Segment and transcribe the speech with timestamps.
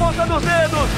[0.00, 0.88] ponta dos dedos.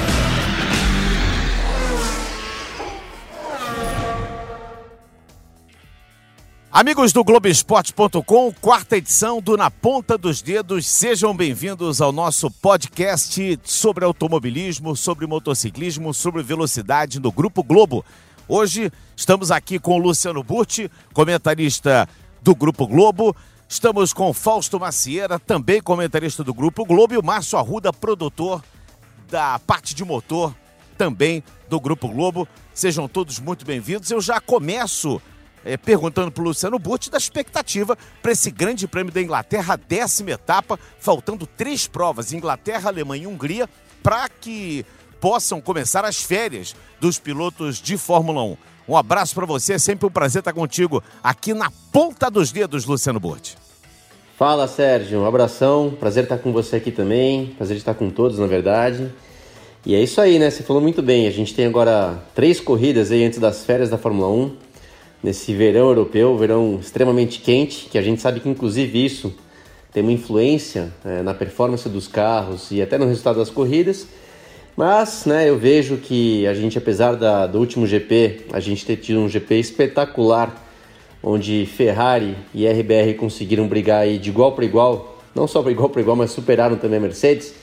[6.71, 13.59] Amigos do Globoesporte.com, quarta edição do Na Ponta dos Dedos, sejam bem-vindos ao nosso podcast
[13.65, 18.05] sobre automobilismo, sobre motociclismo, sobre velocidade do Grupo Globo.
[18.47, 22.07] Hoje estamos aqui com o Luciano Burti, comentarista
[22.41, 23.35] do Grupo Globo.
[23.67, 28.63] Estamos com Fausto Macieira, também comentarista do Grupo Globo, e o Márcio Arruda, produtor
[29.33, 30.55] da parte de motor,
[30.95, 32.47] também do Grupo Globo.
[32.71, 34.11] Sejam todos muito bem-vindos.
[34.11, 35.19] Eu já começo
[35.65, 40.29] é, perguntando para o Luciano Burti da expectativa para esse grande prêmio da Inglaterra, décima
[40.29, 43.67] etapa, faltando três provas, Inglaterra, Alemanha e Hungria,
[44.03, 44.85] para que
[45.19, 48.57] possam começar as férias dos pilotos de Fórmula 1.
[48.87, 52.85] Um abraço para você, é sempre um prazer estar contigo aqui na ponta dos dedos,
[52.85, 53.57] Luciano Burti.
[54.45, 58.45] Fala Sérgio, um abração, prazer estar com você aqui também, prazer estar com todos na
[58.45, 59.09] verdade.
[59.85, 60.49] E é isso aí, né?
[60.49, 63.97] Você falou muito bem, a gente tem agora três corridas aí antes das férias da
[63.97, 64.51] Fórmula 1
[65.23, 69.33] nesse verão europeu, verão extremamente quente, que a gente sabe que inclusive isso
[69.93, 74.05] tem uma influência é, na performance dos carros e até no resultado das corridas.
[74.75, 78.97] Mas né, eu vejo que a gente, apesar da, do último GP, a gente ter
[78.97, 80.53] tido um GP espetacular,
[81.23, 86.01] onde Ferrari e RBR conseguiram brigar de igual para igual, não só para igual para
[86.01, 87.53] igual, mas superaram também a Mercedes.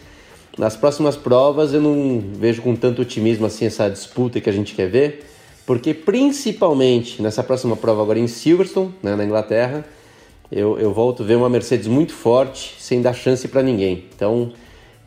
[0.59, 4.75] Nas próximas provas eu não vejo com tanto otimismo assim essa disputa que a gente
[4.75, 5.31] quer ver
[5.71, 9.85] porque principalmente nessa próxima prova agora em Silverstone, né, na Inglaterra,
[10.51, 14.07] eu, eu volto a ver uma Mercedes muito forte, sem dar chance para ninguém.
[14.13, 14.53] Então,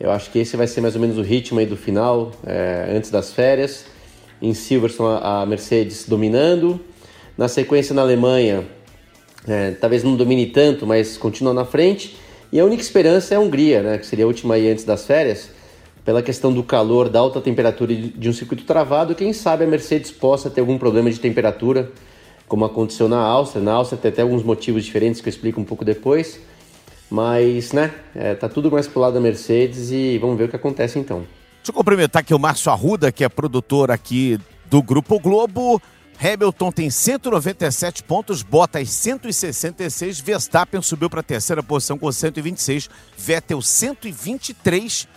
[0.00, 2.86] eu acho que esse vai ser mais ou menos o ritmo aí do final, é,
[2.96, 3.84] antes das férias.
[4.40, 6.80] Em Silverstone, a Mercedes dominando.
[7.36, 8.64] Na sequência, na Alemanha,
[9.46, 12.16] é, talvez não domine tanto, mas continua na frente.
[12.52, 15.04] E a única esperança é a Hungria, né, que seria a última aí antes das
[15.06, 15.50] férias
[16.04, 20.10] pela questão do calor, da alta temperatura de um circuito travado, quem sabe a Mercedes
[20.10, 21.90] possa ter algum problema de temperatura,
[22.46, 23.62] como aconteceu na Áustria.
[23.62, 26.38] Na Áustria tem até alguns motivos diferentes que eu explico um pouco depois.
[27.10, 30.56] Mas, né, é, tá tudo mais pro lado da Mercedes e vamos ver o que
[30.56, 31.18] acontece então.
[31.56, 35.80] Deixa eu cumprimentar aqui o Márcio Arruda, que é produtor aqui do Grupo Globo.
[36.20, 43.60] Hamilton tem 197 pontos, Bottas 166, Verstappen subiu para a terceira posição com 126, Vettel
[43.60, 45.08] 123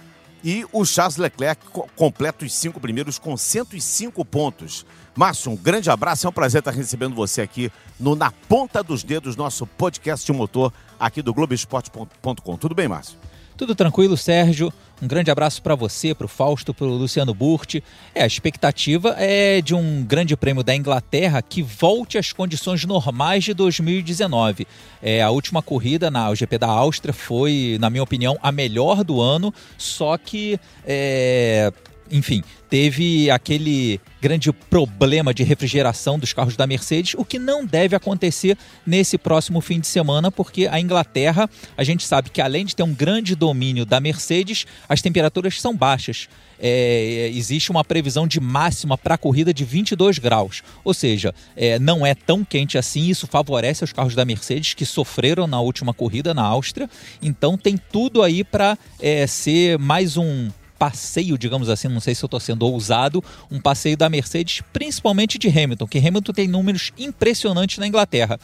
[0.44, 1.62] e o Charles Leclerc
[1.96, 4.86] completa os cinco primeiros com 105 pontos.
[5.16, 9.04] Márcio, um grande abraço, é um prazer estar recebendo você aqui no Na Ponta dos
[9.04, 12.58] Dedos, nosso podcast de motor aqui do Globoesporte.com.
[12.58, 13.18] Tudo bem, Márcio?
[13.58, 14.72] Tudo tranquilo, Sérgio.
[15.02, 17.84] Um grande abraço para você, para o Fausto, para o Luciano Burti.
[18.14, 23.44] É, a expectativa é de um grande prêmio da Inglaterra que volte às condições normais
[23.44, 24.68] de 2019.
[25.02, 29.20] É, a última corrida na GP da Áustria foi, na minha opinião, a melhor do
[29.20, 31.74] ano, só que é,
[32.12, 37.96] enfim, teve aquele grande problema de refrigeração dos carros da Mercedes, o que não deve
[37.96, 42.76] acontecer nesse próximo fim de semana, porque a Inglaterra, a gente sabe que além de
[42.76, 46.28] ter um grande domínio da Mercedes, as temperaturas são baixas.
[46.60, 51.78] É, existe uma previsão de máxima para a corrida de 22 graus, ou seja, é,
[51.78, 53.08] não é tão quente assim.
[53.08, 56.90] Isso favorece os carros da Mercedes que sofreram na última corrida na Áustria.
[57.22, 62.24] Então tem tudo aí para é, ser mais um passeio, digamos assim, não sei se
[62.24, 66.92] eu estou sendo ousado, um passeio da Mercedes, principalmente de Hamilton, que Hamilton tem números
[66.98, 68.40] impressionantes na Inglaterra.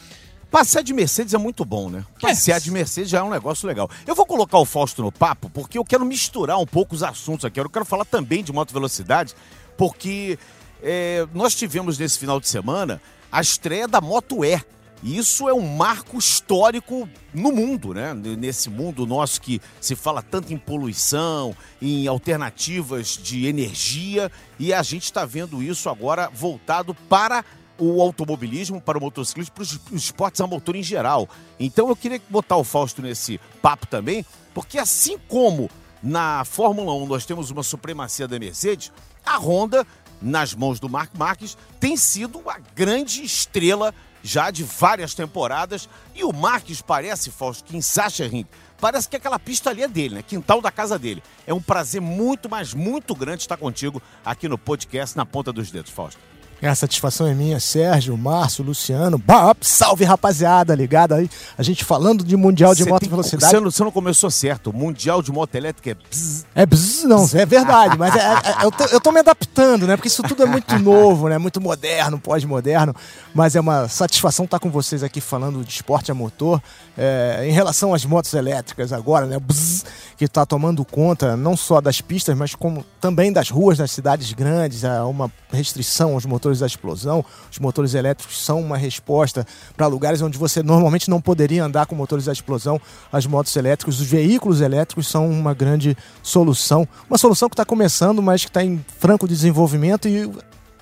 [0.50, 2.04] Passear de Mercedes é muito bom, né?
[2.20, 2.60] Passear é.
[2.60, 3.90] de Mercedes já é um negócio legal.
[4.06, 7.44] Eu vou colocar o Fausto no papo, porque eu quero misturar um pouco os assuntos
[7.44, 7.58] aqui.
[7.58, 9.34] Eu quero falar também de moto velocidade,
[9.76, 10.38] porque
[10.80, 13.02] é, nós tivemos nesse final de semana
[13.32, 14.60] a estreia da Moto E,
[15.04, 18.14] isso é um marco histórico no mundo, né?
[18.14, 24.82] Nesse mundo nosso que se fala tanto em poluição, em alternativas de energia, e a
[24.82, 27.44] gente está vendo isso agora voltado para
[27.78, 31.28] o automobilismo, para o motociclismo, para os esportes a motor em geral.
[31.60, 35.70] Então eu queria botar o Fausto nesse papo também, porque assim como
[36.02, 38.90] na Fórmula 1 nós temos uma supremacia da Mercedes,
[39.26, 39.86] a Honda,
[40.22, 45.88] nas mãos do Mark Marques, tem sido a grande estrela já de várias temporadas.
[46.14, 48.46] E o Marques parece, Fausto, em Sachsenring,
[48.80, 50.22] parece que aquela pista ali é dele, né?
[50.22, 51.22] Quintal da casa dele.
[51.46, 55.70] É um prazer muito, mas muito grande estar contigo aqui no podcast Na Ponta dos
[55.70, 56.18] Dedos, Fausto.
[56.64, 59.18] É, a satisfação é minha, Sérgio, Márcio, Luciano.
[59.18, 61.28] Bop, salve rapaziada, ligado aí.
[61.58, 63.50] A gente falando de Mundial de Moto Velocidade.
[63.50, 64.72] Você não, você não, começou certo.
[64.72, 66.46] Mundial de Moto Elétrica é bzz.
[66.54, 69.86] É bzz, não, é verdade, mas é, é, é, eu, tô, eu tô me adaptando,
[69.86, 69.94] né?
[69.94, 71.36] Porque isso tudo é muito novo, né?
[71.36, 72.96] Muito moderno, pós-moderno.
[73.34, 76.62] Mas é uma satisfação estar com vocês aqui falando de esporte a motor.
[76.96, 79.38] É, em relação às motos elétricas agora, né?
[79.38, 79.84] Bzz,
[80.16, 84.32] que está tomando conta não só das pistas, mas como também das ruas das cidades
[84.32, 84.82] grandes.
[84.82, 87.24] Há uma restrição aos motores motores explosão.
[87.50, 89.46] Os motores elétricos são uma resposta
[89.76, 92.80] para lugares onde você normalmente não poderia andar com motores da explosão.
[93.12, 96.86] As motos elétricas, os veículos elétricos são uma grande solução.
[97.08, 100.30] Uma solução que está começando, mas que está em franco desenvolvimento e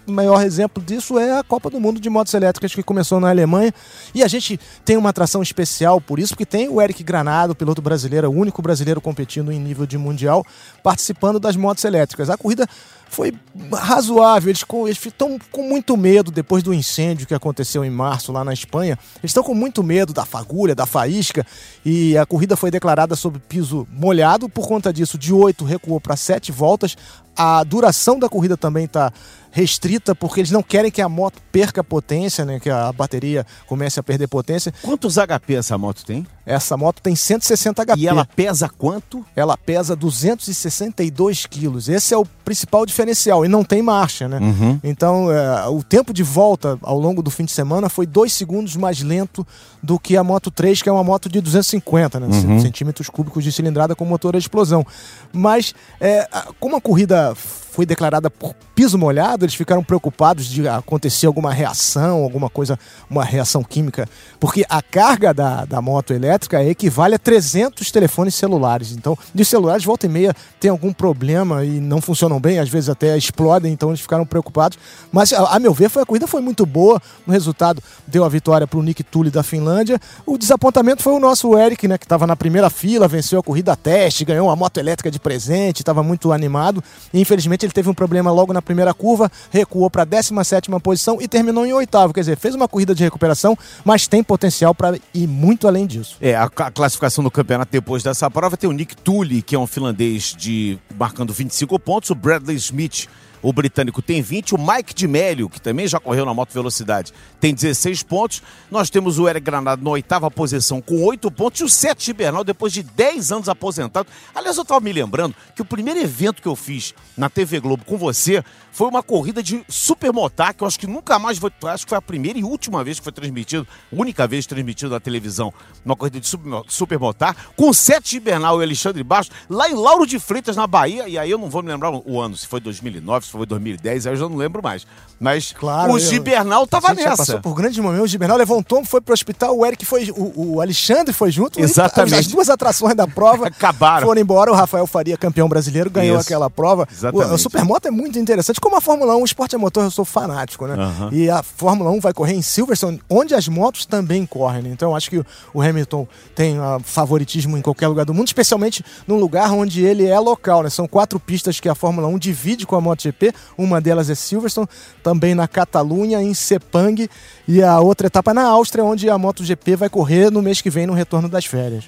[0.07, 3.73] maior exemplo disso é a Copa do Mundo de Motos Elétricas que começou na Alemanha.
[4.15, 7.81] E a gente tem uma atração especial por isso, porque tem o Eric Granado, piloto
[7.81, 10.45] brasileiro, o único brasileiro competindo em nível de mundial,
[10.83, 12.31] participando das motos elétricas.
[12.31, 12.67] A corrida
[13.13, 13.35] foi
[13.71, 14.49] razoável.
[14.49, 14.65] Eles,
[15.05, 18.99] estão com muito medo depois do incêndio que aconteceu em março lá na Espanha.
[19.17, 21.47] Eles estão com muito medo da fagulha, da faísca.
[21.85, 24.49] E a corrida foi declarada sob piso molhado.
[24.49, 26.97] Por conta disso, de oito recuou para sete voltas.
[27.37, 29.13] A duração da corrida também está
[29.53, 32.59] restrita, porque eles não querem que a moto perca potência, né?
[32.59, 34.73] Que a bateria comece a perder potência.
[34.83, 36.27] Quantos HP essa moto tem?
[36.45, 38.01] Essa moto tem 160 HP.
[38.01, 39.25] E ela pesa quanto?
[39.37, 41.89] Ela pesa 262 quilos.
[41.89, 43.45] Esse é o principal diferencial.
[43.45, 44.39] E não tem marcha, né?
[44.39, 44.81] Uhum.
[44.83, 48.75] Então, é, o tempo de volta ao longo do fim de semana foi 2 segundos
[48.75, 49.47] mais lento
[49.83, 52.27] do que a Moto 3, que é uma moto de 250 né?
[52.27, 52.61] uhum.
[52.61, 54.85] centímetros cúbicos de cilindrada com motor a explosão.
[55.33, 56.27] Mas, é,
[56.59, 57.35] como a corrida
[57.73, 62.79] foi declarada por piso molhado, eles ficaram preocupados de acontecer alguma reação, alguma coisa,
[63.09, 64.07] uma reação química,
[64.39, 68.93] porque a carga da, da moto elétrica equivale a 300 telefones celulares.
[68.93, 72.91] Então, de celulares, volta e meia, tem algum problema e não funcionam bem, às vezes
[72.91, 74.79] até explodem, então eles ficaram preocupados.
[75.11, 78.29] Mas, a, a meu ver, foi, a corrida foi muito boa, o resultado deu a
[78.29, 79.99] vitória para o Nick Tully da Finlândia.
[80.27, 83.75] O desapontamento foi o nosso Eric, né, que estava na primeira fila, venceu a corrida
[83.75, 86.85] teste, ganhou uma moto elétrica de presente, estava muito animado
[87.15, 91.19] e infelizmente ele teve um problema logo na primeira curva, recuou para a 17 posição
[91.21, 92.13] e terminou em oitavo.
[92.13, 96.17] Quer dizer, fez uma corrida de recuperação, mas tem potencial para ir muito além disso.
[96.21, 99.59] É, a, a, classificação do campeonato depois dessa prova tem o Nick Tully, que é
[99.59, 103.09] um finlandês de marcando 25 pontos, o Bradley Smith
[103.43, 107.13] o britânico tem 20, o Mike de Mélio, que também já correu na moto velocidade,
[107.41, 108.43] tem 16 pontos.
[108.71, 112.45] Nós temos o Eric Granado na oitava posição com 8 pontos e o Sete Gibernal
[112.45, 114.09] depois de 10 anos aposentado.
[114.35, 117.85] Aliás, eu estava me lembrando que o primeiro evento que eu fiz na TV Globo
[117.85, 121.85] com você foi uma corrida de supermotar, que eu acho que nunca mais foi, acho
[121.85, 125.53] que foi a primeira e última vez que foi transmitido, única vez transmitido na televisão,
[125.85, 126.29] uma corrida de
[126.69, 131.19] supermotar, com Sete Gibernal e Alexandre Bastos, lá em Lauro de Freitas, na Bahia, e
[131.19, 134.13] aí eu não vou me lembrar o ano, se foi 2009, se foi 2010, aí
[134.13, 134.87] eu já não lembro mais.
[135.19, 137.17] Mas claro, o Gibernal tava nessa.
[137.17, 140.55] passou por grandes momentos, o Gibernal levou um foi pro hospital, o Eric foi, o,
[140.55, 141.61] o Alexandre foi junto.
[141.61, 142.15] Exatamente.
[142.15, 144.07] As duas atrações da prova acabaram.
[144.07, 146.27] Foram embora, o Rafael Faria, campeão brasileiro, ganhou Isso.
[146.27, 146.89] aquela prova.
[146.91, 147.31] Exatamente.
[147.31, 149.91] O, o Supermoto é muito interessante, como a Fórmula 1, o esporte a motor, eu
[149.91, 150.75] sou fanático, né?
[150.75, 151.09] Uhum.
[151.13, 154.71] E a Fórmula 1 vai correr em Silverstone, onde as motos também correm, né?
[154.73, 155.23] Então acho que
[155.55, 160.07] o Hamilton tem uh, favoritismo em qualquer lugar do mundo, especialmente num lugar onde ele
[160.07, 160.71] é local, né?
[160.71, 163.22] São quatro pistas que a Fórmula 1 divide com a MotoGP,
[163.57, 164.69] uma delas é Silverstone,
[165.03, 167.09] também na Catalunha, em Sepang,
[167.47, 170.71] e a outra etapa é na Áustria, onde a MotoGP vai correr no mês que
[170.71, 171.85] vem, no retorno das férias.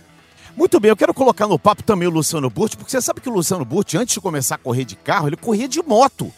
[0.57, 3.29] Muito bem, eu quero colocar no papo também o Luciano Burti, porque você sabe que
[3.29, 6.33] o Luciano Burti, antes de começar a correr de carro, ele corria de moto.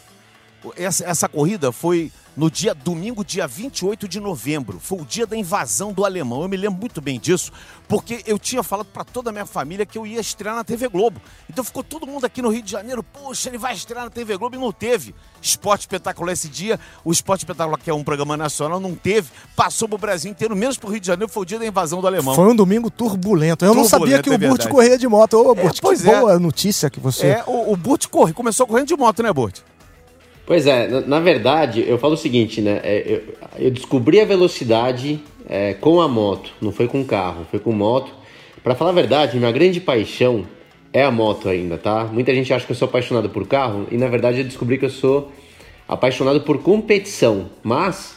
[0.76, 4.78] Essa, essa corrida foi no dia domingo, dia 28 de novembro.
[4.78, 6.42] Foi o dia da invasão do alemão.
[6.42, 7.50] Eu me lembro muito bem disso,
[7.88, 10.88] porque eu tinha falado para toda a minha família que eu ia estrear na TV
[10.88, 11.20] Globo.
[11.48, 14.36] Então ficou todo mundo aqui no Rio de Janeiro, poxa, ele vai estrear na TV
[14.36, 15.14] Globo e não teve.
[15.40, 19.30] Esporte Espetacular esse dia, o Esporte Espetacular, que é um programa nacional, não teve.
[19.54, 22.06] Passou pro Brasil inteiro, menos pro Rio de Janeiro, foi o dia da invasão do
[22.06, 22.34] alemão.
[22.34, 23.64] Foi um domingo turbulento.
[23.64, 25.38] Eu turbulento, não sabia que é o Burt corria de moto.
[25.38, 26.20] Ô, Burt, é, que é.
[26.20, 27.28] boa notícia que você...
[27.28, 29.60] É, o, o Burt corre, começou correndo de moto, né, Burt?
[30.46, 32.80] Pois é, na, verdade, eu falo o seguinte, né?
[32.84, 37.58] É, eu, eu, descobri a velocidade é, com a moto, não foi com carro, foi
[37.58, 38.12] com moto.
[38.62, 40.46] Para falar a verdade, minha grande paixão
[40.92, 42.04] é a moto ainda, tá?
[42.04, 44.84] Muita gente acha que eu sou apaixonado por carro e na verdade eu descobri que
[44.84, 45.32] eu sou
[45.88, 47.50] apaixonado por competição.
[47.62, 48.16] Mas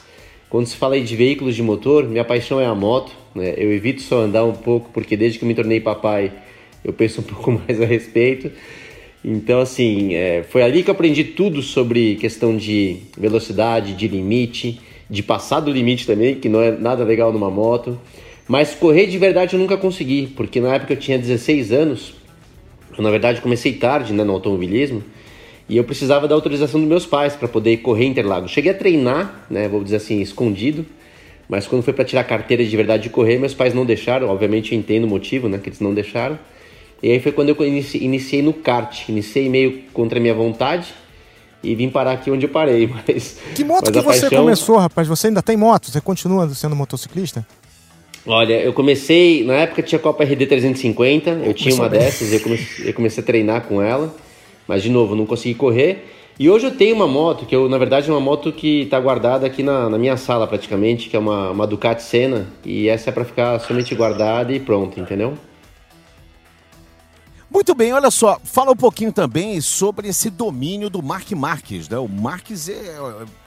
[0.52, 3.12] quando se fala de veículos de motor, minha paixão é a moto.
[3.34, 3.56] Né?
[3.58, 6.32] Eu evito só andar um pouco porque desde que eu me tornei papai
[6.84, 8.52] eu penso um pouco mais a respeito.
[9.24, 14.80] Então, assim, é, foi ali que eu aprendi tudo sobre questão de velocidade, de limite,
[15.10, 18.00] de passar do limite também, que não é nada legal numa moto.
[18.48, 22.14] Mas correr de verdade eu nunca consegui, porque na época eu tinha 16 anos,
[22.98, 25.04] eu na verdade comecei tarde né, no automobilismo,
[25.70, 28.50] E eu precisava da autorização dos meus pais para poder correr Interlagos.
[28.50, 30.84] Cheguei a treinar, né, vou dizer assim, escondido,
[31.48, 34.30] mas quando foi para tirar carteira de verdade de correr, meus pais não deixaram.
[34.30, 36.40] Obviamente eu entendo o motivo, né, que eles não deixaram.
[37.02, 39.08] E aí foi quando eu iniciei no kart.
[39.08, 40.94] Iniciei meio contra a minha vontade
[41.64, 42.88] e vim parar aqui onde eu parei.
[43.08, 44.44] Mas, que moto mas que você paixão...
[44.44, 45.08] começou, rapaz?
[45.08, 45.92] Você ainda tem moto?
[45.92, 47.46] Você continua sendo motociclista?
[48.26, 52.90] Olha, eu comecei, na época tinha Copa RD 350, eu tinha uma dessas, eu comecei,
[52.90, 54.14] eu comecei a treinar com ela.
[54.68, 56.06] Mas, de novo, não consegui correr.
[56.38, 59.00] E hoje eu tenho uma moto, que eu, na verdade, é uma moto que está
[59.00, 62.48] guardada aqui na, na, minha sala praticamente, que é uma, uma Ducati Senna.
[62.64, 65.34] E essa é para ficar somente guardada e pronto, entendeu?
[67.52, 71.98] Muito bem, olha só, fala um pouquinho também sobre esse domínio do Mark Marques, né?
[71.98, 72.74] O Marques é,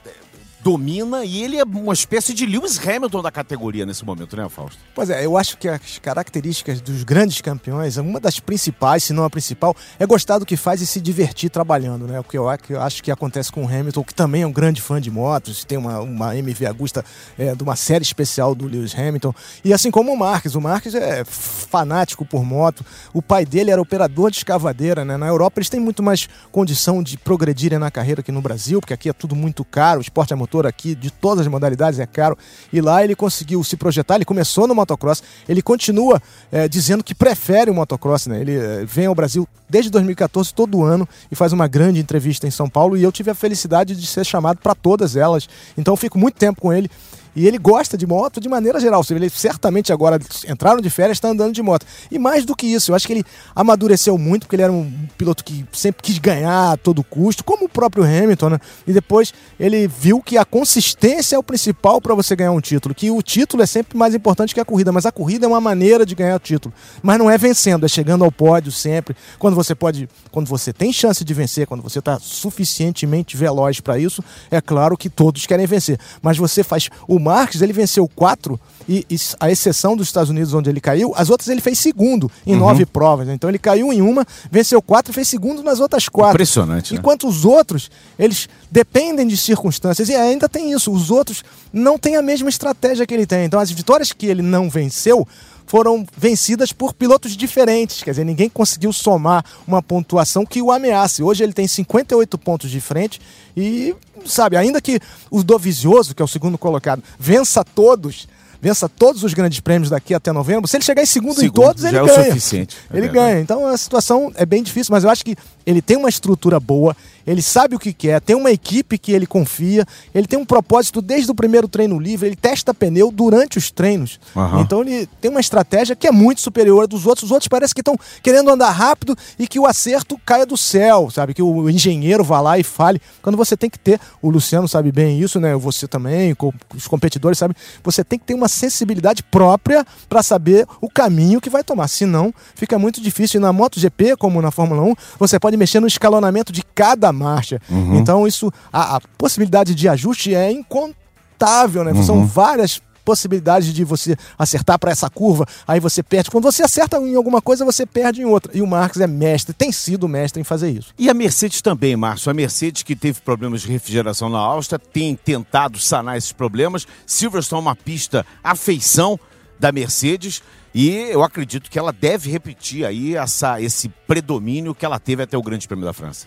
[0.05, 0.22] é
[0.63, 4.79] domina e ele é uma espécie de Lewis Hamilton da categoria nesse momento, né, Fausto?
[4.95, 9.25] Pois é, eu acho que as características dos grandes campeões, uma das principais, se não
[9.25, 12.17] a principal, é gostar do que faz e se divertir trabalhando, né?
[12.19, 15.01] O que eu acho que acontece com o Hamilton, que também é um grande fã
[15.01, 17.03] de motos, tem uma, uma MV Agusta
[17.37, 19.33] é, de uma série especial do Lewis Hamilton,
[19.65, 23.81] e assim como o Marques, o Marques é fanático por moto, o pai dele era
[23.81, 25.17] operador de escavadeira, né?
[25.17, 28.93] Na Europa eles têm muito mais condição de progredirem na carreira que no Brasil, porque
[28.93, 32.05] aqui é tudo muito caro, o esporte é motor aqui de todas as modalidades, é
[32.05, 32.37] caro.
[32.71, 37.15] E lá ele conseguiu se projetar, ele começou no motocross, ele continua é, dizendo que
[37.15, 38.41] prefere o motocross, né?
[38.41, 42.51] Ele é, vem ao Brasil desde 2014 todo ano e faz uma grande entrevista em
[42.51, 45.49] São Paulo e eu tive a felicidade de ser chamado para todas elas.
[45.77, 46.89] Então fico muito tempo com ele
[47.35, 49.03] e ele gosta de moto de maneira geral.
[49.09, 51.85] Ele certamente agora entraram de férias, está andando de moto.
[52.11, 53.25] E mais do que isso, eu acho que ele
[53.55, 57.65] amadureceu muito, porque ele era um piloto que sempre quis ganhar a todo custo, como
[57.65, 58.59] o próprio Hamilton, né?
[58.85, 62.93] E depois ele viu que a consistência é o principal para você ganhar um título,
[62.93, 65.61] que o título é sempre mais importante que a corrida, mas a corrida é uma
[65.61, 66.73] maneira de ganhar o título.
[67.01, 69.15] Mas não é vencendo, é chegando ao pódio sempre.
[69.39, 73.97] Quando você pode, quando você tem chance de vencer, quando você está suficientemente veloz para
[73.97, 75.99] isso, é claro que todos querem vencer.
[76.21, 80.53] Mas você faz o Marques, ele venceu quatro, e, e, a exceção dos Estados Unidos,
[80.53, 82.59] onde ele caiu, as outras ele fez segundo em uhum.
[82.59, 83.27] nove provas.
[83.27, 83.33] Né?
[83.33, 86.35] Então ele caiu em uma, venceu quatro e fez segundo nas outras quatro.
[86.35, 86.93] Impressionante.
[86.93, 86.99] Né?
[86.99, 87.89] Enquanto os outros,
[88.19, 90.09] eles dependem de circunstâncias.
[90.09, 93.45] E ainda tem isso, os outros não têm a mesma estratégia que ele tem.
[93.45, 95.27] Então as vitórias que ele não venceu
[95.65, 98.03] foram vencidas por pilotos diferentes.
[98.03, 101.23] Quer dizer, ninguém conseguiu somar uma pontuação que o ameace.
[101.23, 103.19] Hoje ele tem 58 pontos de frente
[103.55, 108.27] e, sabe, ainda que o Dovizioso, que é o segundo colocado, vença todos,
[108.61, 111.65] vença todos os grandes prêmios daqui até novembro, se ele chegar em segundo, segundo em
[111.65, 112.25] todos, ele é ganha.
[112.25, 113.39] Suficiente, é ele ganha.
[113.39, 116.95] Então a situação é bem difícil, mas eu acho que ele tem uma estrutura boa,
[117.25, 121.01] ele sabe o que quer, tem uma equipe que ele confia, ele tem um propósito
[121.01, 124.19] desde o primeiro treino livre, ele testa pneu durante os treinos.
[124.35, 124.61] Uhum.
[124.61, 127.25] Então ele tem uma estratégia que é muito superior à dos outros.
[127.25, 131.09] Os outros parece que estão querendo andar rápido e que o acerto caia do céu,
[131.09, 131.33] sabe?
[131.33, 133.01] Que o engenheiro vá lá e fale.
[133.21, 135.55] Quando você tem que ter, o Luciano sabe bem isso, né?
[135.55, 136.35] Você também,
[136.75, 141.49] os competidores sabem, você tem que ter uma sensibilidade própria para saber o caminho que
[141.49, 141.87] vai tomar.
[141.87, 143.39] Senão, fica muito difícil.
[143.39, 147.61] E na MotoGP, como na Fórmula 1, você pode mexer no escalonamento de cada marcha.
[147.69, 147.97] Uhum.
[147.97, 151.93] Então, isso, a, a, possibilidade de ajuste é incontável, né?
[151.93, 152.03] Uhum.
[152.03, 156.31] São várias possibilidades de você acertar para essa curva, aí você perde.
[156.31, 158.51] Quando você acerta em alguma coisa, você perde em outra.
[158.55, 160.93] E o Marques é mestre, tem sido mestre em fazer isso.
[160.97, 162.31] E a Mercedes também, Márcio.
[162.31, 166.87] A Mercedes, que teve problemas de refrigeração na Áustria, tem tentado sanar esses problemas.
[167.05, 169.19] Silverstone é uma pista afeição
[169.59, 170.41] da Mercedes.
[170.73, 175.37] E eu acredito que ela deve repetir aí essa, esse predomínio que ela teve até
[175.37, 176.25] o Grande Prêmio da França.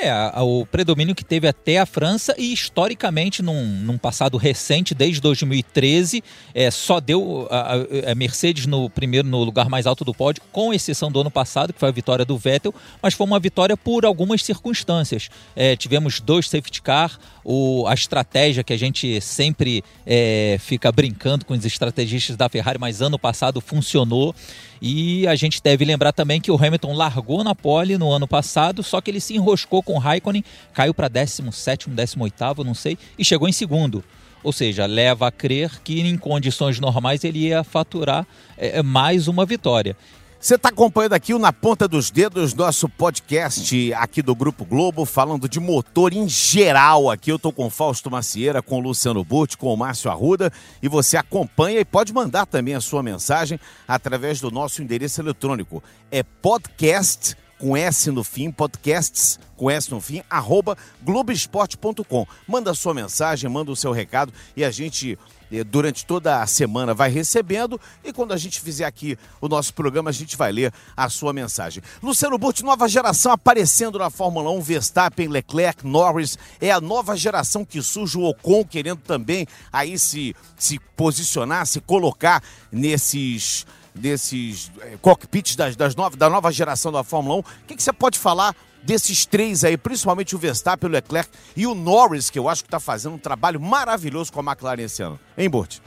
[0.00, 5.20] É, o predomínio que teve até a França e historicamente, num, num passado recente, desde
[5.20, 6.22] 2013,
[6.54, 7.74] é, só deu a,
[8.12, 11.72] a, Mercedes no primeiro no lugar mais alto do pódio, com exceção do ano passado,
[11.72, 15.28] que foi a vitória do Vettel, mas foi uma vitória por algumas circunstâncias.
[15.56, 21.44] É, tivemos dois safety car, o, a estratégia que a gente sempre é, fica brincando
[21.44, 24.32] com os estrategistas da Ferrari, mas ano passado funcionou.
[24.80, 28.82] E a gente deve lembrar também que o Hamilton largou na pole no ano passado,
[28.82, 33.24] só que ele se enroscou com o Raikkonen, caiu para 17, 18, não sei, e
[33.24, 34.04] chegou em segundo.
[34.42, 39.44] Ou seja, leva a crer que em condições normais ele ia faturar é, mais uma
[39.44, 39.96] vitória.
[40.40, 45.04] Você está acompanhando aqui o Na Ponta dos Dedos, nosso podcast aqui do Grupo Globo,
[45.04, 47.10] falando de motor em geral.
[47.10, 50.52] Aqui eu estou com Fausto Macieira, com Luciano Burti, com o Márcio Arruda.
[50.80, 55.82] E você acompanha e pode mandar também a sua mensagem através do nosso endereço eletrônico.
[56.08, 62.26] É podcast com S no fim, podcasts com S no fim, arroba globesport.com.
[62.46, 65.18] Manda sua mensagem, manda o seu recado e a gente
[65.50, 69.74] eh, durante toda a semana vai recebendo e quando a gente fizer aqui o nosso
[69.74, 71.82] programa a gente vai ler a sua mensagem.
[72.02, 77.64] Luciano Burti, nova geração aparecendo na Fórmula 1, Verstappen, Leclerc, Norris, é a nova geração
[77.64, 83.66] que surge o Ocon querendo também aí se, se posicionar, se colocar nesses
[83.98, 87.38] desses é, cockpits das, das nova, da nova geração da Fórmula 1.
[87.38, 91.66] O que, que você pode falar desses três aí, principalmente o Verstappen, o Leclerc e
[91.66, 95.02] o Norris, que eu acho que está fazendo um trabalho maravilhoso com a McLaren esse
[95.02, 95.18] ano.
[95.36, 95.78] Hein, Burt?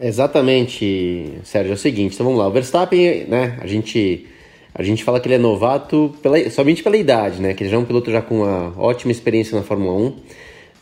[0.00, 1.72] Exatamente, Sérgio.
[1.72, 2.48] É o seguinte, então vamos lá.
[2.48, 4.26] O Verstappen, né, a gente,
[4.74, 7.54] a gente fala que ele é novato pela, somente pela idade, né?
[7.54, 10.16] Que ele já é um piloto já com uma ótima experiência na Fórmula 1.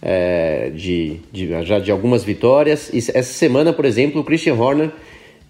[0.05, 2.91] É, de, de, já de algumas vitórias.
[2.93, 4.91] E essa semana, por exemplo, o Christian Horner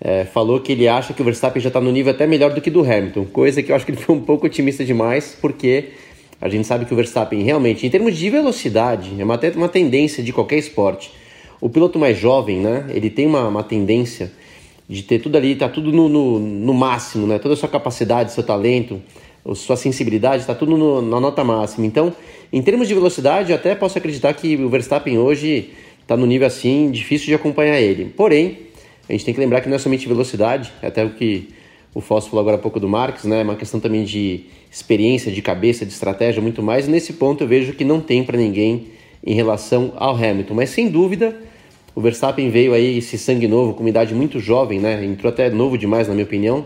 [0.04, 2.60] é, falou que ele acha que o Verstappen já está no nível até melhor do
[2.60, 5.90] que do Hamilton, coisa que eu acho que ele foi um pouco otimista demais, porque
[6.40, 10.20] a gente sabe que o Verstappen realmente, em termos de velocidade, é uma, uma tendência
[10.20, 11.12] de qualquer esporte.
[11.60, 14.32] O piloto mais jovem, né, ele tem uma, uma tendência
[14.88, 18.32] de ter tudo ali, tá tudo no, no, no, máximo, né, toda a sua capacidade,
[18.32, 19.00] seu talento,
[19.54, 21.86] sua sensibilidade, está tudo no, na nota máxima.
[21.86, 22.12] Então,
[22.52, 26.48] em termos de velocidade, eu até posso acreditar que o Verstappen hoje está no nível
[26.48, 28.06] assim, difícil de acompanhar ele.
[28.16, 28.71] Porém,
[29.08, 31.48] a gente tem que lembrar que não é somente velocidade, é até o que
[31.94, 33.40] o Fausto falou agora há pouco do Marques, né?
[33.40, 36.88] É uma questão também de experiência, de cabeça, de estratégia, muito mais.
[36.88, 38.86] Nesse ponto eu vejo que não tem para ninguém
[39.24, 40.54] em relação ao Hamilton.
[40.54, 41.36] Mas sem dúvida,
[41.94, 45.04] o Verstappen veio aí esse sangue novo, com uma idade muito jovem, né?
[45.04, 46.64] Entrou até novo demais, na minha opinião.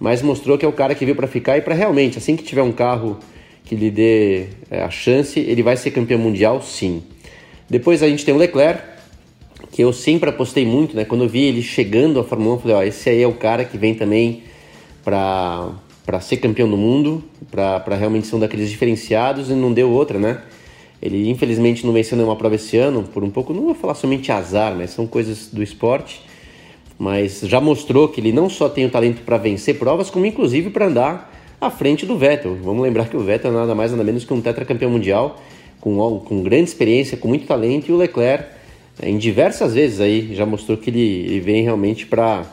[0.00, 2.42] Mas mostrou que é o cara que veio para ficar e para realmente, assim que
[2.42, 3.18] tiver um carro
[3.64, 7.02] que lhe dê é, a chance, ele vai ser campeão mundial, sim.
[7.70, 8.82] Depois a gente tem o Leclerc,
[9.78, 11.04] que eu sempre apostei muito, né?
[11.04, 13.34] Quando eu vi ele chegando à Fórmula 1, eu falei, ó, esse aí é o
[13.34, 14.42] cara que vem também
[15.04, 15.70] para
[16.04, 20.18] para ser campeão do mundo, para realmente ser um daqueles diferenciados e não deu outra,
[20.18, 20.42] né?
[21.00, 24.32] Ele infelizmente não venceu nenhuma prova esse ano, por um pouco, não vou falar somente
[24.32, 26.22] azar, mas são coisas do esporte,
[26.98, 30.70] mas já mostrou que ele não só tem o talento para vencer provas, como inclusive
[30.70, 32.56] para andar à frente do Vettel.
[32.64, 35.40] Vamos lembrar que o Vettel é nada mais nada menos que um tetracampeão mundial,
[35.80, 38.57] com, com grande experiência, com muito talento, e o Leclerc
[39.02, 42.44] em diversas vezes aí já mostrou que ele, ele vem realmente para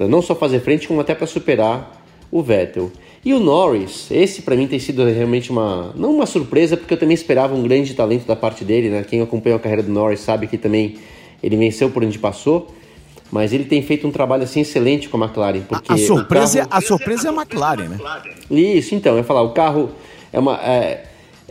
[0.00, 2.90] não só fazer frente, como até para superar o Vettel.
[3.24, 6.98] E o Norris, esse para mim tem sido realmente uma não uma surpresa, porque eu
[6.98, 9.04] também esperava um grande talento da parte dele, né?
[9.04, 10.96] Quem acompanhou a carreira do Norris sabe que também
[11.42, 12.74] ele venceu por onde passou,
[13.30, 16.58] mas ele tem feito um trabalho assim excelente com a McLaren, porque a, a surpresa
[16.60, 16.70] carro...
[16.72, 17.98] é, a surpresa é a McLaren, né?
[18.50, 19.90] Isso, então, eu ia falar, o carro
[20.32, 21.07] é uma é,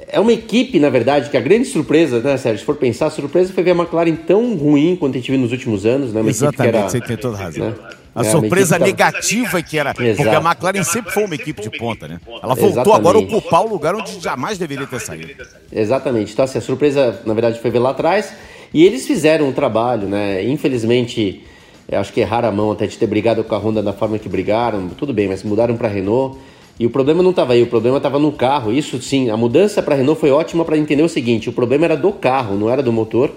[0.07, 2.59] é uma equipe, na verdade, que a grande surpresa, né, Sérgio?
[2.59, 5.39] Se for pensar, a surpresa foi ver a McLaren tão ruim quanto a gente viu
[5.39, 6.21] nos últimos anos, né?
[6.21, 7.69] Uma Exatamente, era, você tem toda razão.
[7.69, 7.75] Né?
[8.15, 9.91] A é, surpresa negativa que era.
[9.91, 10.15] Exato.
[10.15, 12.19] Porque a McLaren sempre foi uma equipe de ponta, né?
[12.25, 12.99] Ela voltou Exatamente.
[12.99, 15.29] agora a ocupar o lugar onde jamais deveria ter saído.
[15.71, 16.31] Exatamente.
[16.31, 18.33] Então, assim, a surpresa, na verdade, foi ver lá atrás.
[18.73, 20.43] E eles fizeram um trabalho, né?
[20.43, 21.43] Infelizmente,
[21.91, 24.29] acho que erraram a mão até de ter brigado com a Honda da forma que
[24.29, 24.87] brigaram.
[24.89, 26.37] Tudo bem, mas mudaram para a Renault.
[26.79, 28.71] E o problema não estava aí, o problema estava no carro.
[28.71, 31.85] Isso sim, a mudança para a Renault foi ótima para entender o seguinte: o problema
[31.85, 33.31] era do carro, não era do motor.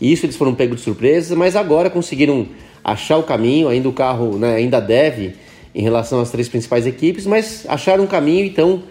[0.00, 2.46] E isso eles foram pegos de surpresa, mas agora conseguiram
[2.82, 3.68] achar o caminho.
[3.68, 5.34] Ainda o carro né, ainda deve
[5.74, 8.82] em relação às três principais equipes, mas acharam um caminho e estão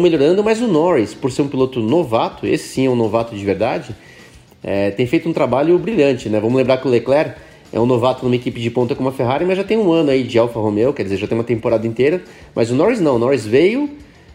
[0.00, 0.42] melhorando.
[0.44, 3.94] Mas o Norris, por ser um piloto novato, esse sim é um novato de verdade,
[4.62, 6.28] é, tem feito um trabalho brilhante.
[6.28, 6.38] Né?
[6.38, 9.44] Vamos lembrar que o Leclerc é um novato numa equipe de ponta como a Ferrari,
[9.44, 11.86] mas já tem um ano aí de Alfa Romeo, quer dizer, já tem uma temporada
[11.86, 12.22] inteira.
[12.54, 13.90] Mas o Norris não, o Norris veio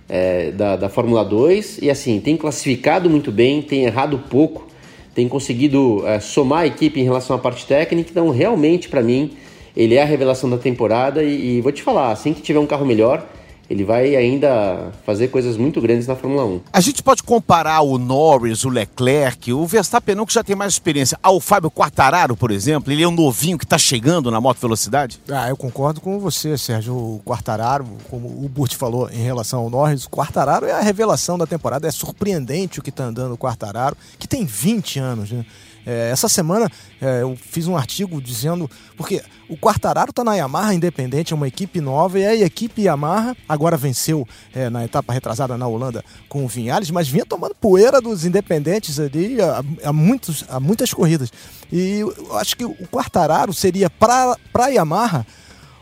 [0.08, 4.68] é, da, da Fórmula 2 e assim, tem classificado muito bem, tem errado pouco,
[5.16, 9.32] tem conseguido é, somar a equipe em relação à parte técnica, então realmente para mim
[9.76, 12.68] ele é a revelação da temporada e, e vou te falar, assim que tiver um
[12.68, 13.28] carro melhor,
[13.70, 16.62] ele vai ainda fazer coisas muito grandes na Fórmula 1.
[16.72, 20.74] A gente pode comparar o Norris, o Leclerc, o Verstappen não, que já tem mais
[20.74, 22.92] experiência, ao Fábio Quartararo, por exemplo?
[22.92, 25.20] Ele é um novinho que está chegando na moto velocidade?
[25.30, 26.94] Ah, eu concordo com você, Sérgio.
[26.94, 31.38] O Quartararo, como o Burt falou em relação ao Norris, o Quartararo é a revelação
[31.38, 31.88] da temporada.
[31.88, 35.46] É surpreendente o que está andando o Quartararo, que tem 20 anos, né?
[35.86, 36.70] É, essa semana
[37.02, 38.70] é, eu fiz um artigo dizendo.
[38.96, 43.36] Porque o Quartararo está na Yamaha Independente, é uma equipe nova, e a equipe Yamaha
[43.48, 48.02] agora venceu é, na etapa retrasada na Holanda com o Vinhales, mas vinha tomando poeira
[48.02, 51.32] dos independentes ali há, há, muitos, há muitas corridas.
[51.72, 55.26] E eu acho que o Quartararo seria para a Yamaha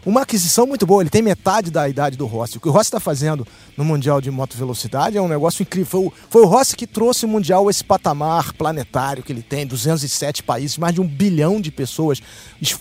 [0.06, 1.04] uma aquisição muito boa.
[1.04, 2.58] Ele tem metade da idade do Rossi.
[2.58, 3.46] O que o Rossi está fazendo
[3.78, 5.90] no Mundial de Moto Velocidade é um negócio incrível.
[5.90, 9.66] Foi o, foi o Rossi que trouxe o Mundial esse patamar planetário que ele tem,
[9.66, 12.22] 207 países, mais de um bilhão de pessoas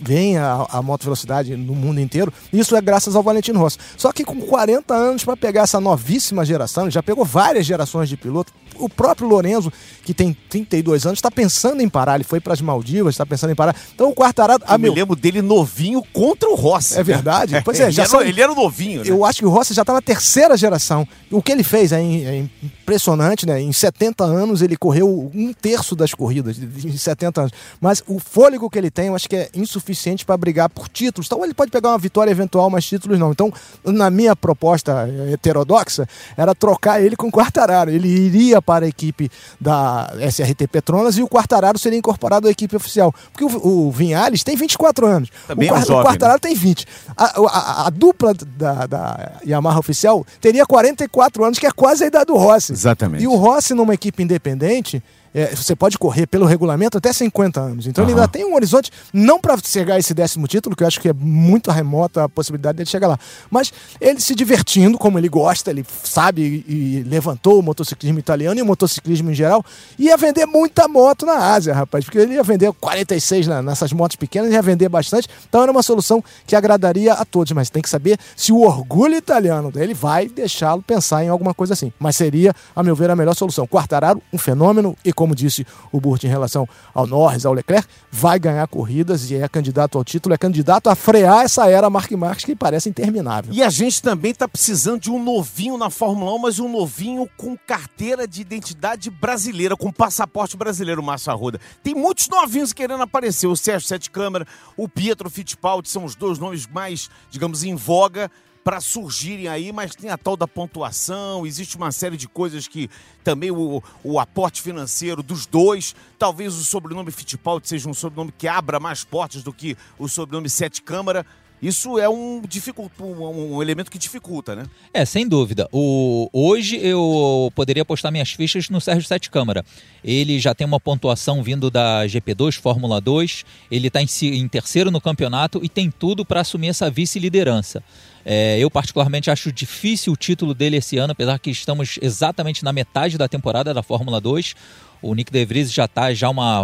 [0.01, 2.33] veem a, a moto velocidade no mundo inteiro.
[2.53, 3.79] Isso é graças ao Valentino Rossi.
[3.97, 8.09] Só que com 40 anos para pegar essa novíssima geração, ele já pegou várias gerações
[8.09, 8.53] de piloto.
[8.79, 9.71] O próprio Lorenzo,
[10.05, 12.15] que tem 32 anos, está pensando em parar.
[12.15, 13.77] Ele foi para as Maldivas, está pensando em parar.
[13.95, 14.63] Então o Quartararo.
[14.67, 14.93] Eu meu...
[14.93, 16.99] me lembro dele novinho contra o Rossi.
[16.99, 17.63] É verdade?
[17.65, 18.21] Pois é, já ele, são...
[18.21, 19.03] era, ele era novinho.
[19.03, 19.11] Né?
[19.11, 21.07] Eu acho que o Rossi já está na terceira geração.
[21.31, 23.61] O que ele fez é, é, impressionante, né?
[23.61, 27.53] Em 70 anos ele correu um terço das corridas, em 70 anos.
[27.81, 31.27] Mas o fôlego que ele tem, eu acho que é insuficiente para brigar por títulos.
[31.27, 33.31] Então ele pode pegar uma vitória eventual, mas títulos não.
[33.31, 33.53] Então,
[33.85, 37.91] na minha proposta heterodoxa, era trocar ele com o Quartararo.
[37.91, 42.75] Ele iria para a equipe da SRT Petronas e o Quartararo seria incorporado à equipe
[42.75, 43.15] oficial.
[43.33, 45.31] Porque o, o Vinhales tem 24 anos.
[45.47, 46.49] Também o, é um jovem, o Quartararo né?
[46.49, 46.87] tem 20.
[47.17, 52.07] A, a, a dupla da, da, Yamaha oficial teria 44 anos, que é quase a
[52.07, 52.73] idade do Rossi.
[52.73, 53.23] Exatamente.
[53.23, 55.03] E o Rossi, numa equipe independente,
[55.35, 57.87] é, você pode correr pelo regulamento até 50 anos.
[57.87, 58.11] Então uhum.
[58.11, 61.01] ele ainda tem um horizonte, não para chegar a esse décimo título, que eu acho
[61.01, 63.19] que é muito remota a possibilidade dele chegar lá,
[63.51, 68.63] mas ele se divertindo como ele gosta, ele sabe e, levantou o motociclismo italiano e
[68.63, 69.65] o motociclismo em geral,
[69.99, 74.17] ia vender muita moto na Ásia, rapaz, porque ele ia vender 46 na, nessas motos
[74.17, 77.89] pequenas, ia vender bastante, então era uma solução que agradaria a todos, mas tem que
[77.89, 81.93] saber se o orgulho italiano dele vai deixá-lo pensar em alguma coisa assim.
[81.99, 83.67] Mas seria, a meu ver, a melhor solução.
[83.67, 88.39] Quartararo, um fenômeno e como disse o Burt em relação ao Norris, ao Leclerc, vai
[88.39, 92.47] ganhar corridas e é candidato ao título, é candidato a frear essa era Mark Marques
[92.47, 93.53] que parece interminável.
[93.53, 97.29] E a gente também está precisando de um novinho na Fórmula 1, mas um novinho
[97.37, 101.61] com carteira de identidade brasileira, com passaporte brasileiro, Massa Arruda.
[101.83, 106.39] Tem muitos novinhos querendo aparecer, o Sérgio Sete Câmara, o Pietro Fittipaldi, são os dois
[106.39, 108.31] nomes mais, digamos, em voga
[108.63, 112.91] para surgirem aí, mas tem a tal da pontuação, existe uma série de coisas que
[113.25, 118.47] também o, o aporte financeiro dos dois, talvez o sobrenome Fittipaldi seja um sobrenome que
[118.47, 121.25] abra mais portas do que o sobrenome Sete Câmara.
[121.63, 124.65] Isso é um, um, um, elemento que dificulta, né?
[124.95, 125.69] É, sem dúvida.
[125.71, 129.65] O, hoje eu poderia apostar minhas fichas no Sérgio Sete Câmara.
[130.03, 134.91] Ele já tem uma pontuação vindo da GP2, Fórmula 2, ele está em, em terceiro
[134.91, 137.83] no campeonato e tem tudo para assumir essa vice-liderança.
[138.25, 142.73] É, eu, particularmente, acho difícil o título dele esse ano, apesar que estamos exatamente na
[142.73, 144.55] metade da temporada da Fórmula 2.
[145.03, 146.57] O Nick De Vries já está já uma,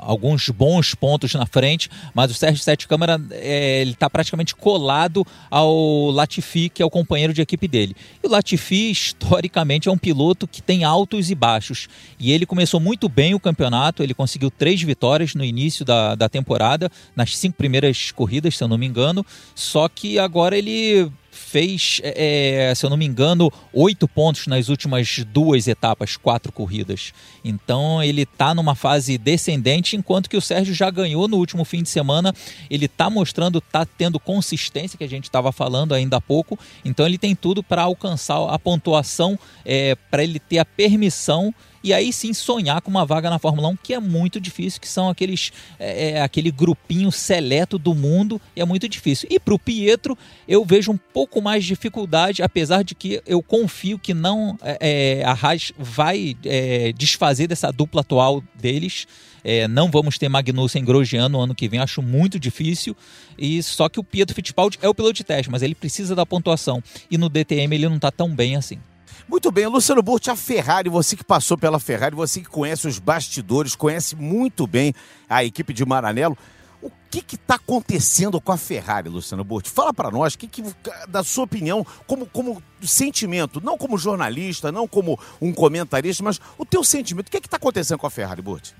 [0.00, 5.26] alguns bons pontos na frente, mas o Sérgio Sete Câmara é, ele está praticamente colado
[5.50, 7.96] ao Latifi, que é o companheiro de equipe dele.
[8.22, 11.88] E o Latifi, historicamente, é um piloto que tem altos e baixos.
[12.18, 16.28] E ele começou muito bem o campeonato, ele conseguiu três vitórias no início da, da
[16.28, 19.24] temporada, nas cinco primeiras corridas, se eu não me engano.
[19.54, 21.10] Só que agora ele
[21.54, 26.50] fez, é, é, se eu não me engano, oito pontos nas últimas duas etapas, quatro
[26.50, 27.12] corridas.
[27.44, 31.84] Então ele está numa fase descendente, enquanto que o Sérgio já ganhou no último fim
[31.84, 32.34] de semana.
[32.68, 36.58] Ele está mostrando, está tendo consistência que a gente estava falando ainda há pouco.
[36.84, 41.54] Então ele tem tudo para alcançar a pontuação, é, para ele ter a permissão
[41.84, 44.88] e aí sim sonhar com uma vaga na Fórmula 1, que é muito difícil, que
[44.88, 49.28] são aqueles é, é aquele grupinho seleto do mundo, e é muito difícil.
[49.30, 50.16] E para o Pietro,
[50.48, 55.20] eu vejo um pouco mais de dificuldade, apesar de que eu confio que não é,
[55.20, 59.06] é a Haas vai é, desfazer dessa dupla atual deles.
[59.44, 62.96] É, não vamos ter Magnussen Grosjean no ano que vem, acho muito difícil.
[63.36, 66.24] E só que o Pietro Fittipaldi é o piloto de teste, mas ele precisa da
[66.24, 66.82] pontuação.
[67.10, 68.78] E no DTM ele não está tão bem assim.
[69.26, 72.98] Muito bem, Luciano Burti, a Ferrari, você que passou pela Ferrari, você que conhece os
[72.98, 74.92] bastidores, conhece muito bem
[75.28, 76.36] a equipe de Maranello.
[76.82, 79.70] O que está acontecendo com a Ferrari, Luciano Burti?
[79.70, 80.62] Fala para nós, que, que,
[81.08, 86.66] da sua opinião, como, como sentimento, não como jornalista, não como um comentarista, mas o
[86.66, 88.74] teu sentimento, o que está acontecendo com a Ferrari, Burti?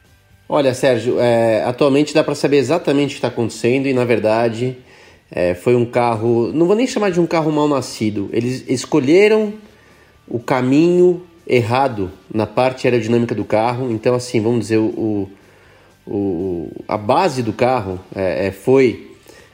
[0.47, 4.77] Olha, Sérgio, é, atualmente dá para saber exatamente o que está acontecendo e, na verdade,
[5.31, 8.29] é, foi um carro, não vou nem chamar de um carro mal nascido.
[8.31, 9.55] Eles escolheram
[10.29, 13.91] o caminho errado na parte aerodinâmica do carro.
[13.91, 15.29] Então, assim, vamos dizer, o,
[16.07, 19.11] o a base do carro é, é foi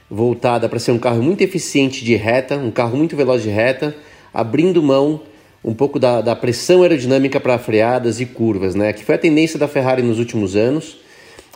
[0.09, 3.95] voltada para ser um carro muito eficiente de reta, um carro muito veloz de reta,
[4.33, 5.21] abrindo mão
[5.63, 8.91] um pouco da, da pressão aerodinâmica para freadas e curvas, né?
[8.93, 10.99] Que foi a tendência da Ferrari nos últimos anos.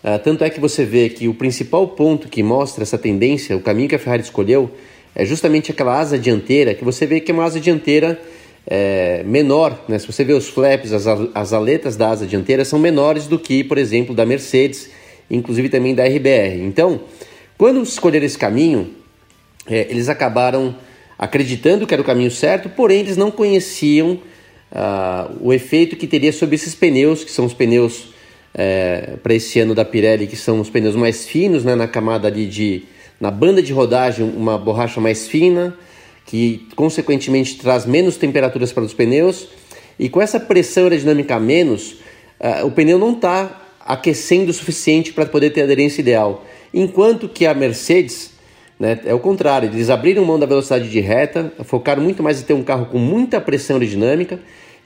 [0.03, 3.61] Uh, tanto é que você vê que o principal ponto que mostra essa tendência, o
[3.61, 4.69] caminho que a Ferrari escolheu,
[5.15, 8.21] é justamente aquela asa dianteira, que você vê que é uma asa dianteira
[8.67, 9.99] é, menor, né?
[9.99, 13.63] se você vê os flaps, as, as aletas da asa dianteira são menores do que,
[13.63, 14.89] por exemplo, da Mercedes,
[15.29, 16.61] inclusive também da RBR.
[16.61, 17.01] Então,
[17.57, 18.91] quando escolher esse caminho,
[19.67, 20.75] é, eles acabaram
[21.17, 24.19] acreditando que era o caminho certo, porém eles não conheciam
[24.71, 28.13] ah, o efeito que teria sobre esses pneus, que são os pneus
[28.53, 32.27] é, para esse ano da Pirelli, que são os pneus mais finos, né, na camada
[32.27, 32.83] ali de.
[33.19, 35.77] na banda de rodagem, uma borracha mais fina,
[36.25, 39.47] que consequentemente traz menos temperaturas para os pneus.
[39.97, 41.91] E com essa pressão aerodinâmica a menos,
[42.39, 46.43] uh, o pneu não está aquecendo o suficiente para poder ter a aderência ideal.
[46.73, 48.31] Enquanto que a Mercedes
[48.79, 52.43] né, é o contrário, eles abriram mão da velocidade de reta, focaram muito mais em
[52.43, 54.39] ter um carro com muita pressão aerodinâmica.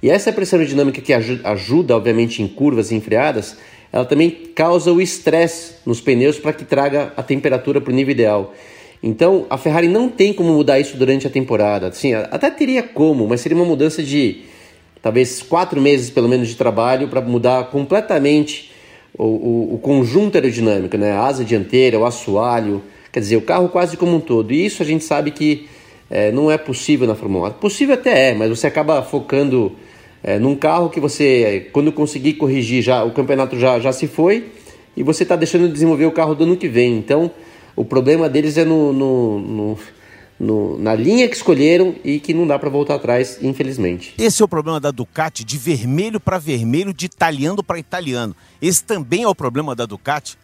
[0.04, 3.58] E essa pressão aerodinâmica que ajuda, ajuda obviamente, em curvas enfriadas,
[3.92, 8.12] ela também causa o estresse nos pneus para que traga a temperatura para o nível
[8.12, 8.54] ideal.
[9.02, 11.88] Então, a Ferrari não tem como mudar isso durante a temporada.
[11.88, 14.42] Assim, até teria como, mas seria uma mudança de
[15.02, 18.72] talvez quatro meses pelo menos de trabalho para mudar completamente
[19.18, 21.12] o, o, o, conjunto aerodinâmico, né?
[21.12, 24.54] a asa dianteira, o assoalho, quer dizer, o carro quase como um todo.
[24.54, 25.68] E isso a gente sabe que
[26.10, 27.54] é, não é possível na Fórmula 1.
[27.54, 29.72] Possível até é, mas você acaba focando
[30.22, 34.46] é, num carro que você, quando conseguir corrigir, já o campeonato já, já se foi
[34.96, 36.98] e você está deixando de desenvolver o carro do ano que vem.
[36.98, 37.32] Então,
[37.76, 39.80] o problema deles é no, no, no,
[40.40, 44.14] no na linha que escolheram e que não dá para voltar atrás, infelizmente.
[44.18, 48.36] Esse é o problema da Ducati, de vermelho para vermelho, de italiano para italiano.
[48.62, 50.38] Esse também é o problema da Ducati.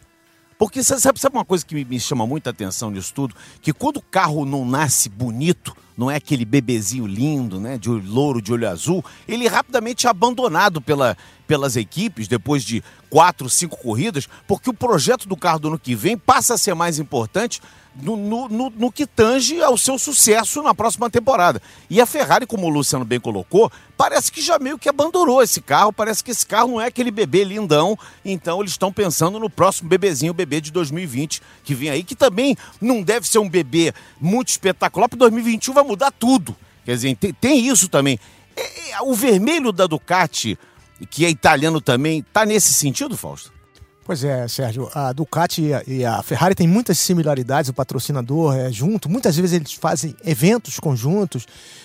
[0.58, 3.34] Porque sabe, sabe uma coisa que me chama muita atenção nisso tudo?
[3.60, 8.42] Que quando o carro não nasce bonito, não é aquele bebezinho lindo, né, de louro,
[8.42, 14.28] de olho azul, ele rapidamente é abandonado pela, pelas equipes depois de quatro, cinco corridas,
[14.46, 17.60] porque o projeto do carro do ano que vem passa a ser mais importante
[18.02, 21.60] no, no, no, no, que tange ao seu sucesso na próxima temporada.
[21.88, 25.60] E a Ferrari, como o Luciano bem colocou, parece que já meio que abandonou esse
[25.60, 29.48] carro, parece que esse carro não é aquele bebê lindão, então eles estão pensando no
[29.48, 33.48] próximo bebezinho, o bebê de 2020, que vem aí, que também não deve ser um
[33.48, 36.56] bebê muito espetacular, porque 2021 vai mudar tudo.
[36.84, 38.18] Quer dizer, tem, tem isso também.
[38.56, 40.58] É, é, o vermelho da Ducati,
[41.10, 43.55] que é italiano também, tá nesse sentido, Fausto?
[44.06, 44.88] Pois é, Sérgio.
[44.94, 49.08] A Ducati e a Ferrari têm muitas similaridades, o patrocinador é junto.
[49.08, 51.44] Muitas vezes eles fazem eventos conjuntos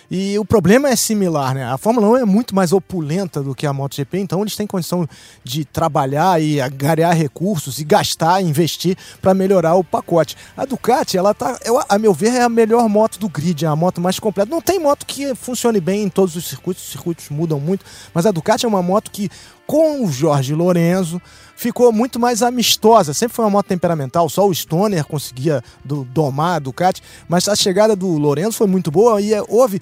[0.10, 1.66] e o problema é similar, né?
[1.66, 5.08] A Fórmula 1 é muito mais opulenta do que a MotoGP, então eles têm condição
[5.44, 10.38] de trabalhar e agariar recursos e gastar, investir para melhorar o pacote.
[10.56, 13.68] A Ducati, ela tá, eu, a meu ver, é a melhor moto do grid, é
[13.68, 14.52] a moto mais completa.
[14.52, 18.28] Não tem moto que funcione bem em todos os circuitos, os circuitos mudam muito, mas
[18.28, 19.28] a Ducati é uma moto que
[19.72, 21.22] com o Jorge Lorenzo
[21.56, 23.14] ficou muito mais amistosa.
[23.14, 27.56] Sempre foi uma moto temperamental, só o Stoner conseguia do, domar a Ducati, mas a
[27.56, 29.82] chegada do Lorenzo foi muito boa e é, houve,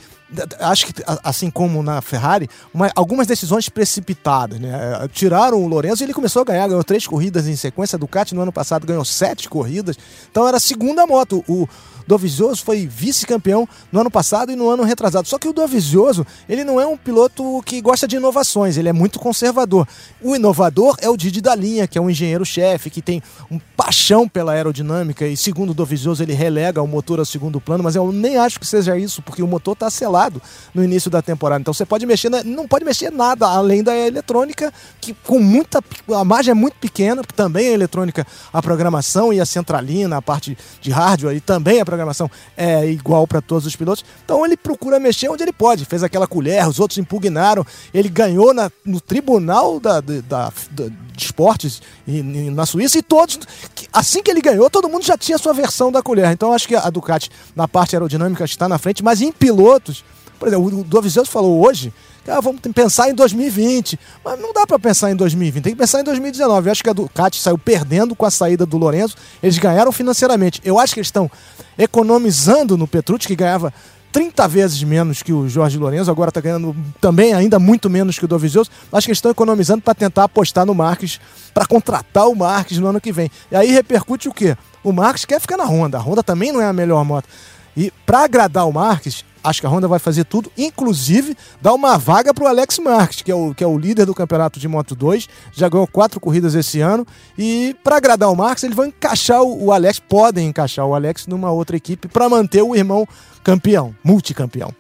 [0.60, 4.60] acho que assim como na Ferrari, uma, algumas decisões precipitadas.
[4.60, 4.72] Né?
[5.12, 7.96] Tiraram o Lorenzo e ele começou a ganhar, ganhou três corridas em sequência.
[7.96, 9.98] A Ducati no ano passado ganhou sete corridas,
[10.30, 11.44] então era a segunda moto.
[11.48, 11.68] O,
[12.10, 15.28] Dovizioso foi vice-campeão no ano passado e no ano retrasado.
[15.28, 18.94] Só que o Dovizioso, ele não é um piloto que gosta de inovações, ele é
[18.94, 19.88] muito conservador.
[20.20, 24.28] O inovador é o Didi da linha, que é um engenheiro-chefe, que tem um paixão
[24.28, 28.12] pela aerodinâmica e segundo o Dovizioso ele relega o motor ao segundo plano, mas eu
[28.12, 30.42] nem acho que seja isso, porque o motor está selado
[30.74, 31.62] no início da temporada.
[31.62, 35.80] Então você pode mexer, na, não pode mexer nada além da eletrônica, que com muita
[36.16, 40.58] a margem é muito pequena, também a eletrônica, a programação e a centralina, a parte
[40.82, 41.99] de hardware e também a programação
[42.56, 44.06] é igual para todos os pilotos.
[44.24, 45.86] Então ele procura mexer onde ele pode.
[45.86, 47.66] Fez aquela colher, os outros impugnaram.
[47.94, 50.52] Ele ganhou na, no tribunal da, da, da,
[51.16, 53.40] de esportes na Suíça e todos,
[53.92, 56.32] assim que ele ganhou, todo mundo já tinha sua versão da colher.
[56.32, 60.04] Então acho que a Ducati na parte aerodinâmica está na frente, mas em pilotos,
[60.38, 61.94] por exemplo, o Dovizioso falou hoje
[62.30, 64.00] ah, vamos pensar em 2020.
[64.24, 66.68] Mas não dá para pensar em 2020, tem que pensar em 2019.
[66.68, 69.16] Eu acho que a Ducati saiu perdendo com a saída do Lourenço.
[69.42, 70.62] Eles ganharam financeiramente.
[70.64, 71.30] Eu acho que eles estão
[71.78, 73.74] economizando no Petrucci, que ganhava
[74.12, 78.26] 30 vezes menos que o Jorge Lourenço, agora está ganhando também ainda muito menos que
[78.26, 78.70] o Dovizioso.
[78.92, 81.20] Acho que eles estão economizando para tentar apostar no Marques,
[81.54, 83.30] para contratar o Marques no ano que vem.
[83.52, 84.58] E aí repercute o quê?
[84.84, 85.98] O Marques quer ficar na Honda.
[85.98, 87.28] A Honda também não é a melhor moto.
[87.78, 91.98] E para agradar o Marques, acho que a Honda vai fazer tudo, inclusive dar uma
[91.98, 94.68] vaga para o Alex Marques, que é o, que é o líder do campeonato de
[94.68, 97.06] Moto 2, já ganhou quatro corridas esse ano.
[97.38, 101.28] E para agradar o Marques, eles vão encaixar o, o Alex, podem encaixar o Alex
[101.28, 103.08] numa outra equipe para manter o irmão
[103.44, 104.74] campeão, multicampeão.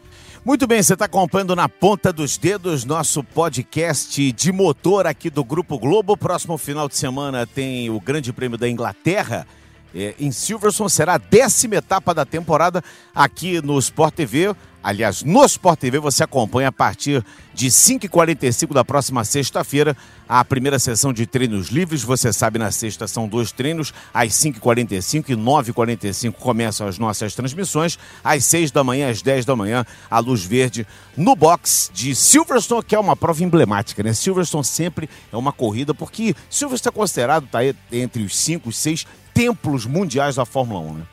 [0.43, 5.43] Muito bem, você está acompanhando na ponta dos dedos nosso podcast de motor aqui do
[5.43, 6.15] Grupo Globo.
[6.15, 9.45] Próximo final de semana tem o Grande Prêmio da Inglaterra
[9.93, 10.89] é, em Silverstone.
[10.89, 14.55] Será a décima etapa da temporada aqui no Sport TV.
[14.81, 17.23] Aliás, no Sport TV você acompanha a partir
[17.53, 19.95] de 5h45 da próxima sexta-feira
[20.27, 22.01] a primeira sessão de treinos livres.
[22.01, 27.99] Você sabe, na sexta são dois treinos, às 5h45 e 9h45 começam as nossas transmissões.
[28.23, 32.83] Às 6 da manhã, às 10 da manhã, a luz verde no box de Silverstone,
[32.83, 34.13] que é uma prova emblemática, né?
[34.13, 37.59] Silverstone sempre é uma corrida, porque Silverstone é considerado tá,
[37.91, 39.05] entre os 5, os 6
[39.39, 41.03] templos mundiais da Fórmula 1, né?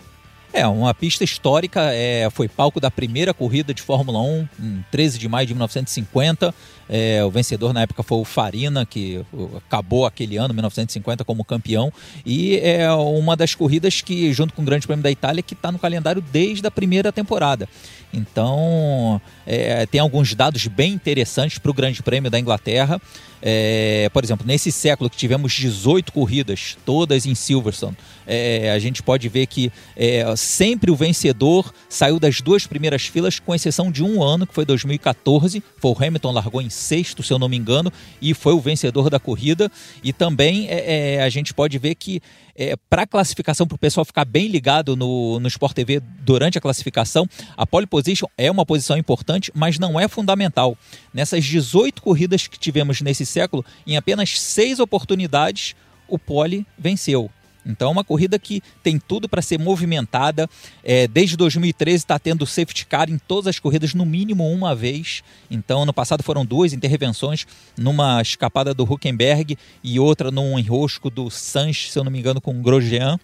[0.53, 5.17] É, uma pista histórica, é, foi palco da primeira corrida de Fórmula 1, em 13
[5.17, 6.53] de maio de 1950.
[6.89, 9.25] É, o vencedor na época foi o Farina, que
[9.57, 11.93] acabou aquele ano, 1950, como campeão.
[12.25, 15.73] E é uma das corridas que, junto com o Grande Prêmio da Itália, que está
[15.73, 17.69] no calendário desde a primeira temporada.
[18.13, 23.01] Então, é, tem alguns dados bem interessantes para o Grande Prêmio da Inglaterra.
[23.43, 27.97] É, por exemplo, nesse século que tivemos 18 corridas, todas em Silverstone,
[28.27, 33.39] é, a gente pode ver que é, sempre o vencedor saiu das duas primeiras filas,
[33.39, 35.63] com exceção de um ano, que foi 2014.
[35.77, 39.11] Foi o Hamilton, largou em sexto, se eu não me engano, e foi o vencedor
[39.11, 39.71] da corrida.
[40.03, 42.21] E também é, é, a gente pode ver que
[42.55, 46.57] é, para a classificação, para o pessoal ficar bem ligado no, no Sport TV durante
[46.57, 50.77] a classificação, a pole position é uma posição importante, mas não é fundamental.
[51.13, 55.75] Nessas 18 corridas que tivemos nesse século, em apenas seis oportunidades,
[56.09, 57.31] o pole venceu.
[57.67, 60.49] Então é uma corrida que tem tudo para ser movimentada.
[60.85, 65.23] É, desde 2013 está tendo safety car em todas as corridas, no mínimo uma vez.
[65.51, 71.31] Então, no passado foram duas intervenções, numa escapada do Huckenberg e outra num enrosco do
[71.31, 73.19] Sanches, se eu não me engano, com o Grosjean.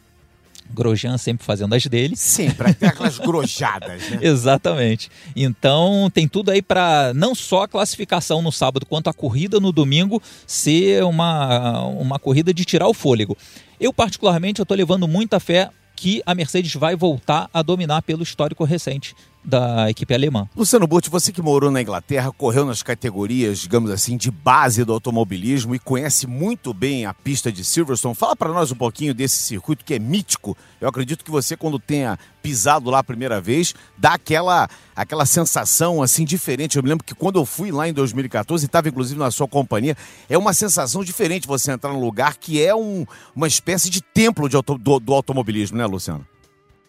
[0.73, 2.17] Grosjean sempre fazendo as dele.
[2.17, 4.19] Sempre, aquelas grojadas, né?
[4.23, 5.11] Exatamente.
[5.35, 9.73] Então tem tudo aí para não só a classificação no sábado, quanto a corrida no
[9.73, 13.37] domingo ser uma, uma corrida de tirar o fôlego.
[13.79, 18.23] Eu, particularmente, eu estou levando muita fé que a Mercedes vai voltar a dominar pelo
[18.23, 20.49] histórico recente da equipe alemã.
[20.57, 24.93] Luciano Burti, você que morou na Inglaterra, correu nas categorias, digamos assim, de base do
[24.93, 28.15] automobilismo e conhece muito bem a pista de Silverstone.
[28.15, 30.57] Fala para nós um pouquinho desse circuito que é mítico.
[30.81, 36.03] Eu acredito que você, quando tenha pisado lá a primeira vez, dá aquela, aquela sensação
[36.03, 36.77] assim diferente.
[36.77, 39.49] Eu me lembro que quando eu fui lá em 2014, e estava inclusive na sua
[39.49, 39.97] companhia,
[40.29, 44.49] é uma sensação diferente você entrar num lugar que é um, uma espécie de templo
[44.49, 46.32] de auto, do, do automobilismo, né, Luciano?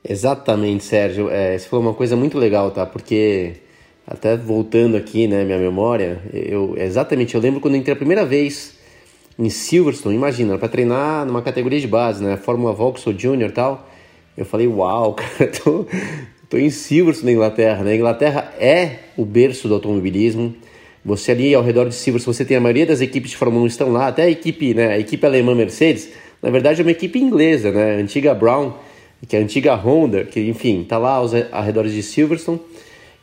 [0.08, 1.30] Exatamente, Sérgio.
[1.30, 2.86] É, isso foi uma coisa muito legal, tá?
[2.86, 3.54] Porque,
[4.06, 8.26] até voltando aqui, né, minha memória, eu exatamente, eu lembro quando eu entrei a primeira
[8.26, 8.76] vez
[9.40, 13.90] em Silverstone, imagina, para treinar numa categoria de base, né, Fórmula Vauxhall Junior tal.
[14.38, 15.86] Eu falei, uau, cara, tô,
[16.50, 17.96] tô em Silverstone, na Inglaterra, né?
[17.96, 20.54] Inglaterra é o berço do automobilismo.
[21.06, 23.68] Você ali ao redor de Silverstone, você tem a maioria das equipes de Fórmula 1
[23.68, 26.10] estão lá, até a equipe, né, a equipe alemã Mercedes,
[26.42, 28.74] na verdade é uma equipe inglesa, né, a antiga Brown
[29.28, 32.60] que é a antiga Honda, que enfim, está lá aos arredores de Silverstone.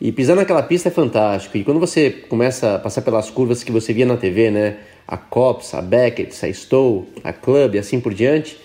[0.00, 1.58] E pisar naquela pista é fantástico.
[1.58, 4.78] E quando você começa a passar pelas curvas que você via na TV, né?
[5.06, 8.56] A Cops, a Beckett, a Stowe, a Club e assim por diante,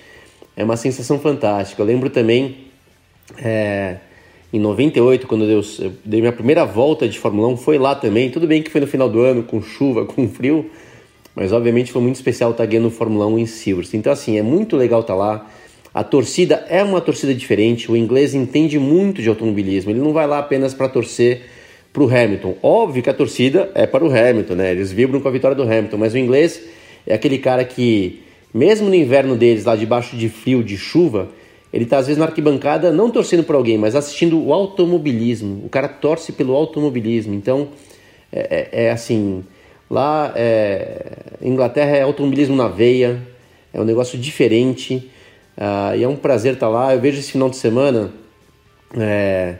[0.56, 1.82] é uma sensação fantástica.
[1.82, 2.56] Eu lembro também
[3.38, 3.98] é,
[4.54, 8.30] em 98, quando eu, eu dei minha primeira volta de Fórmula 1, foi lá também.
[8.30, 10.69] Tudo bem que foi no final do ano, com chuva, com frio,
[11.36, 14.00] mas obviamente foi muito especial estar guiando Fórmula 1 em Silverstone.
[14.00, 15.45] Então, assim, é muito legal estar lá.
[15.95, 17.89] A torcida é uma torcida diferente.
[17.89, 19.91] O inglês entende muito de automobilismo.
[19.91, 21.43] Ele não vai lá apenas para torcer
[21.93, 22.58] para o Hamilton.
[22.62, 24.71] Óbvio que a torcida é para o Hamilton, né?
[24.71, 25.95] Eles vibram com a vitória do Hamilton.
[25.95, 26.62] Mas o inglês
[27.08, 28.21] é aquele cara que,
[28.53, 31.29] mesmo no inverno deles, lá debaixo de frio, de chuva,
[31.71, 35.63] ele está às vezes na arquibancada não torcendo para alguém, mas assistindo o automobilismo.
[35.65, 37.34] O cara torce pelo automobilismo.
[37.34, 37.69] Então,
[38.34, 39.45] é, é, é assim.
[39.89, 43.25] Lá, é, Inglaterra é automobilismo na veia.
[43.73, 45.10] É um negócio diferente.
[45.58, 46.94] Uh, e é um prazer estar lá.
[46.94, 48.12] Eu vejo esse final de semana.
[48.98, 49.56] É,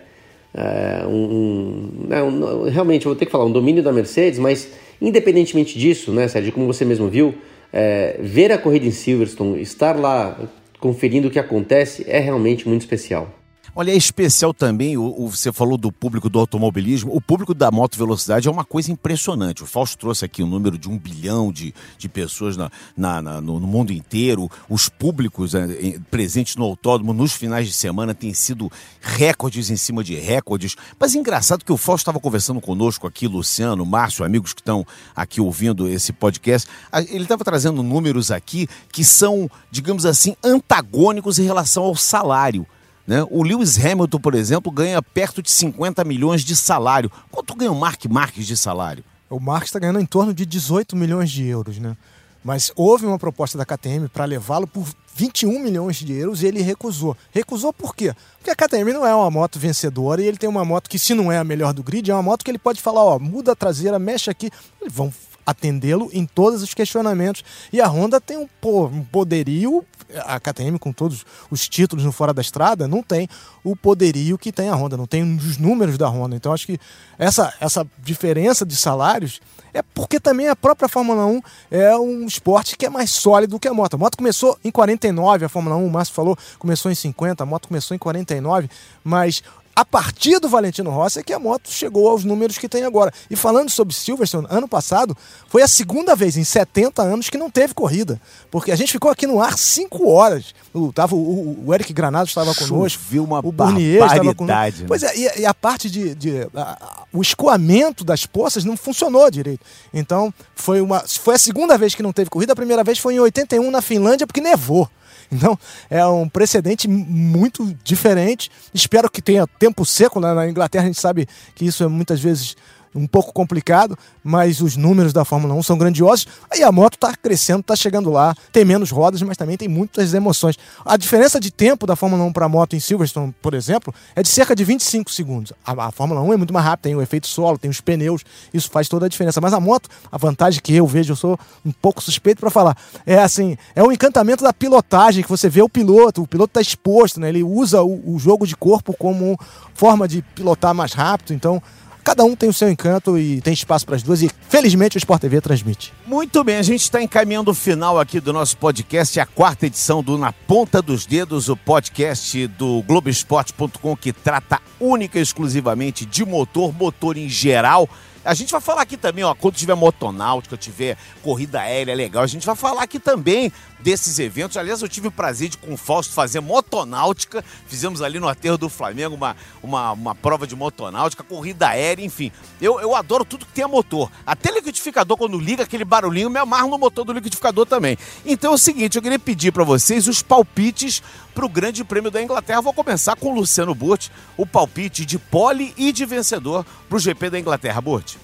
[0.54, 4.70] é, um, um, um, realmente, eu vou ter que falar um domínio da Mercedes, mas
[5.02, 7.36] independentemente disso, né, Sérgio, como você mesmo viu,
[7.74, 10.40] é, ver a corrida em Silverstone, estar lá
[10.80, 13.34] conferindo o que acontece é realmente muito especial.
[13.78, 17.70] Olha, é especial também, o, o, você falou do público do automobilismo, o público da
[17.70, 19.64] moto velocidade é uma coisa impressionante.
[19.64, 23.22] O Fausto trouxe aqui o um número de um bilhão de, de pessoas na, na,
[23.22, 24.50] na no, no, mundo inteiro.
[24.70, 30.06] Os públicos é, presentes no autódromo nos finais de semana têm sido recordes em cima
[30.06, 30.78] de recordes.
[30.98, 34.88] Mas é engraçado que o Fausto estava conversando conosco aqui, Luciano, Márcio, amigos que estão
[35.14, 36.66] aqui ouvindo esse podcast.
[37.10, 42.66] Ele estava trazendo números aqui que são, digamos assim, antagônicos em relação ao salário.
[43.08, 43.26] Né?
[43.30, 47.12] O Lewis Hamilton, por exemplo, ganha perto de 50 milhões de salário.
[47.32, 49.04] Quanto ganha o Mark Marques de salário?
[49.30, 51.96] O Marques está ganhando em torno de 18 milhões de euros, né?
[52.44, 56.62] Mas houve uma proposta da KTM para levá-lo por 21 milhões de euros e ele
[56.62, 57.18] recusou.
[57.32, 58.13] Recusou por quê?
[58.38, 61.15] Porque a KTM não é uma moto vencedora e ele tem uma moto que, se
[61.15, 63.54] não é a melhor do grid, é uma moto que ele pode falar: ó, muda
[63.54, 64.52] a traseira, mexe aqui.
[64.88, 65.12] Vão
[65.46, 67.44] atendê-lo em todos os questionamentos.
[67.72, 69.86] E a Honda tem um, um poderio,
[70.26, 73.28] a KTM com todos os títulos no Fora da Estrada, não tem
[73.63, 76.36] o poderio que tem a Honda, não tem os números da Honda.
[76.36, 76.80] Então acho que
[77.18, 79.41] essa, essa diferença de salários
[79.74, 83.68] é porque também a própria Fórmula 1 é um esporte que é mais sólido que
[83.68, 83.96] a moto.
[83.96, 87.46] A moto começou em 49, a Fórmula 1, o Márcio falou, começou em 50, a
[87.46, 88.70] moto começou em 49,
[89.03, 89.43] mas
[89.76, 93.11] a partir do Valentino Rossi é que a moto chegou aos números que tem agora.
[93.30, 95.15] E falando sobre Silverstone, ano passado
[95.49, 98.19] foi a segunda vez em 70 anos que não teve corrida.
[98.49, 100.55] Porque a gente ficou aqui no ar 5 horas.
[100.73, 103.03] O, tava, o, o Eric Granado estava conosco.
[103.09, 104.80] Viu uma o Burnier estava conosco.
[104.80, 104.86] Né?
[104.88, 106.15] Pois é, e, e, a parte de.
[106.15, 109.65] de a, o escoamento das poças não funcionou direito.
[109.93, 112.53] Então, foi, uma, foi a segunda vez que não teve corrida.
[112.53, 114.89] A primeira vez foi em 81 na Finlândia, porque nevou.
[115.32, 115.57] Então,
[115.89, 118.51] é um precedente muito diferente.
[118.73, 120.19] Espero que tenha tempo seco.
[120.19, 120.34] Né?
[120.34, 122.55] Na Inglaterra, a gente sabe que isso é muitas vezes
[122.96, 126.28] um pouco complicado, mas os números da Fórmula 1 são grandiosos.
[126.50, 130.14] Aí a moto está crescendo, está chegando lá, tem menos rodas, mas também tem muitas
[130.14, 130.58] emoções.
[130.86, 134.24] A diferença de tempo da Fórmula 1 para a moto em Silverstone, por exemplo, é
[134.24, 135.54] de cerca de 25 segundos.
[135.66, 138.24] A, a, Fórmula 1 é muito mais rápida, tem o efeito solo, tem os pneus,
[138.54, 139.41] isso faz toda a diferença.
[139.41, 142.78] Mas a moto, a vantagem que eu vejo, eu sou um pouco suspeito para falar,
[143.06, 146.52] é assim, é o um encantamento da pilotagem, que você vê o piloto, o piloto
[146.52, 147.30] está exposto, né?
[147.30, 149.38] ele usa o, o jogo de corpo como
[149.74, 151.62] forma de pilotar mais rápido, então
[152.06, 154.99] Cada um tem o seu encanto e tem espaço para as duas e felizmente o
[154.99, 155.91] Sport TV transmite.
[156.06, 160.03] Muito bem, a gente está encaminhando o final aqui do nosso podcast, a quarta edição
[160.03, 166.24] do Na Ponta dos Dedos, o podcast do Globoesporte.com que trata única e exclusivamente de
[166.24, 167.89] motor, motor em geral.
[168.24, 172.28] A gente vai falar aqui também, ó, quando tiver motonáutica, tiver corrida aérea legal, a
[172.28, 173.51] gente vai falar aqui também
[173.86, 174.58] desses eventos.
[174.58, 177.46] Aliás, eu tive o prazer de com o Fausto fazer motonáutica.
[177.68, 182.32] Fizemos ali no aterro do Flamengo uma, uma, uma prova de motonáutica, corrida aérea, enfim.
[182.60, 184.12] Eu, eu adoro tudo que tem a motor.
[184.26, 187.96] Até liquidificador, quando liga aquele barulhinho, me amarro no motor do liquidificador também.
[188.26, 191.04] Então é o seguinte, eu queria pedir para vocês os palpites
[191.36, 192.62] para o Grande Prêmio da Inglaterra.
[192.62, 197.00] Vou começar com o Luciano Burti, o palpite de pole e de vencedor para o
[197.00, 197.80] GP da Inglaterra.
[197.80, 198.18] Burti.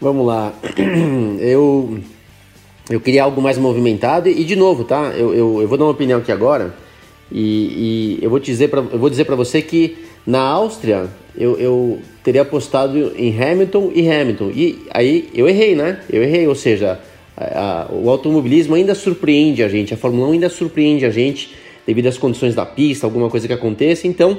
[0.00, 0.50] Vamos lá.
[1.40, 2.02] Eu
[2.90, 5.12] eu queria algo mais movimentado e, de novo, tá?
[5.16, 6.74] Eu, eu, eu vou dar uma opinião aqui agora
[7.30, 11.58] e, e eu vou dizer para eu vou dizer para você que na Áustria eu,
[11.58, 16.00] eu teria apostado em Hamilton e Hamilton e aí eu errei, né?
[16.10, 17.00] Eu errei, ou seja,
[17.36, 21.54] a, a, o automobilismo ainda surpreende a gente, a Fórmula 1 ainda surpreende a gente
[21.86, 24.06] devido às condições da pista, alguma coisa que aconteça.
[24.06, 24.38] Então,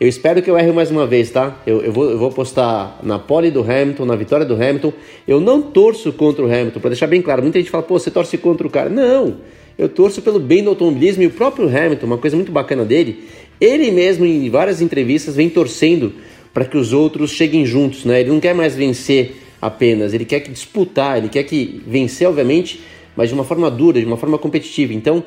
[0.00, 1.60] eu espero que eu erre mais uma vez, tá?
[1.66, 4.92] Eu, eu, vou, eu vou apostar na pole do Hamilton, na vitória do Hamilton.
[5.28, 7.42] Eu não torço contra o Hamilton, para deixar bem claro.
[7.42, 8.88] Muita gente fala, pô, você torce contra o cara.
[8.88, 9.36] Não!
[9.78, 13.24] Eu torço pelo bem do automobilismo e o próprio Hamilton, uma coisa muito bacana dele,
[13.60, 16.12] ele mesmo em várias entrevistas vem torcendo
[16.52, 18.20] para que os outros cheguem juntos, né?
[18.20, 22.80] Ele não quer mais vencer apenas, ele quer que disputar, ele quer que vencer, obviamente,
[23.16, 24.92] mas de uma forma dura, de uma forma competitiva.
[24.92, 25.24] Então,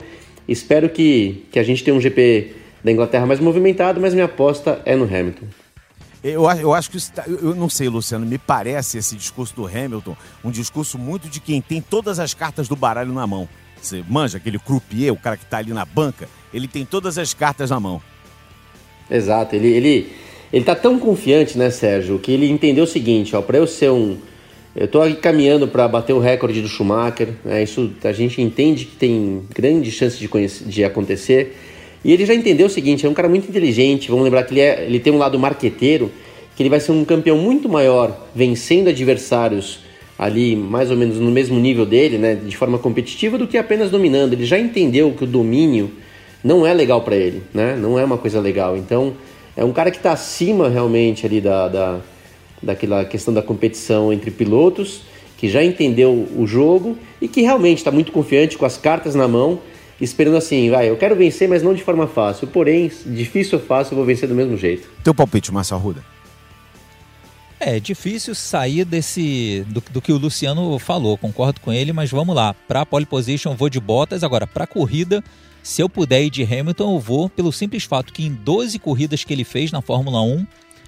[0.48, 2.52] espero que, que a gente tenha um GP
[2.86, 5.48] da Inglaterra mais movimentado, mas minha aposta é no Hamilton.
[6.24, 10.16] Eu, eu acho que isso eu não sei, Luciano, me parece esse discurso do Hamilton
[10.44, 13.50] um discurso muito de quem tem todas as cartas do baralho na mão.
[13.82, 17.34] Você manja aquele croupier, o cara que está ali na banca, ele tem todas as
[17.34, 18.00] cartas na mão.
[19.10, 20.14] Exato, ele ele
[20.54, 23.90] ele tá tão confiante, né, Sérgio, que ele entendeu o seguinte, ó, para eu ser
[23.90, 24.16] um
[24.76, 28.86] eu estou aqui caminhando para bater o recorde do Schumacher, né, isso a gente entende
[28.86, 30.30] que tem grande chance de,
[30.66, 31.56] de acontecer.
[32.06, 34.62] E ele já entendeu o seguinte, é um cara muito inteligente, vamos lembrar que ele,
[34.62, 36.12] é, ele tem um lado marqueteiro,
[36.56, 39.80] que ele vai ser um campeão muito maior, vencendo adversários
[40.16, 43.90] ali mais ou menos no mesmo nível dele, né, de forma competitiva, do que apenas
[43.90, 44.34] dominando.
[44.34, 45.90] Ele já entendeu que o domínio
[46.44, 48.78] não é legal para ele, né, não é uma coisa legal.
[48.78, 49.14] Então,
[49.58, 52.00] é um cara que está acima realmente ali da, da,
[52.62, 55.02] daquela questão da competição entre pilotos,
[55.40, 59.28] que já entendeu o jogo e que realmente está muito confiante com as cartas na
[59.28, 59.60] mão
[60.00, 62.48] esperando assim, vai, eu quero vencer, mas não de forma fácil.
[62.48, 64.90] Porém, difícil ou fácil, eu vou vencer do mesmo jeito.
[65.04, 66.04] Teu palpite, Márcio Arruda?
[67.60, 72.36] É difícil sair desse do, do, que o Luciano falou, concordo com ele, mas vamos
[72.36, 72.54] lá.
[72.54, 75.24] Para pole position vou de Bottas, agora para corrida,
[75.64, 79.24] se eu puder ir de Hamilton, eu vou pelo simples fato que em 12 corridas
[79.24, 80.46] que ele fez na Fórmula 1,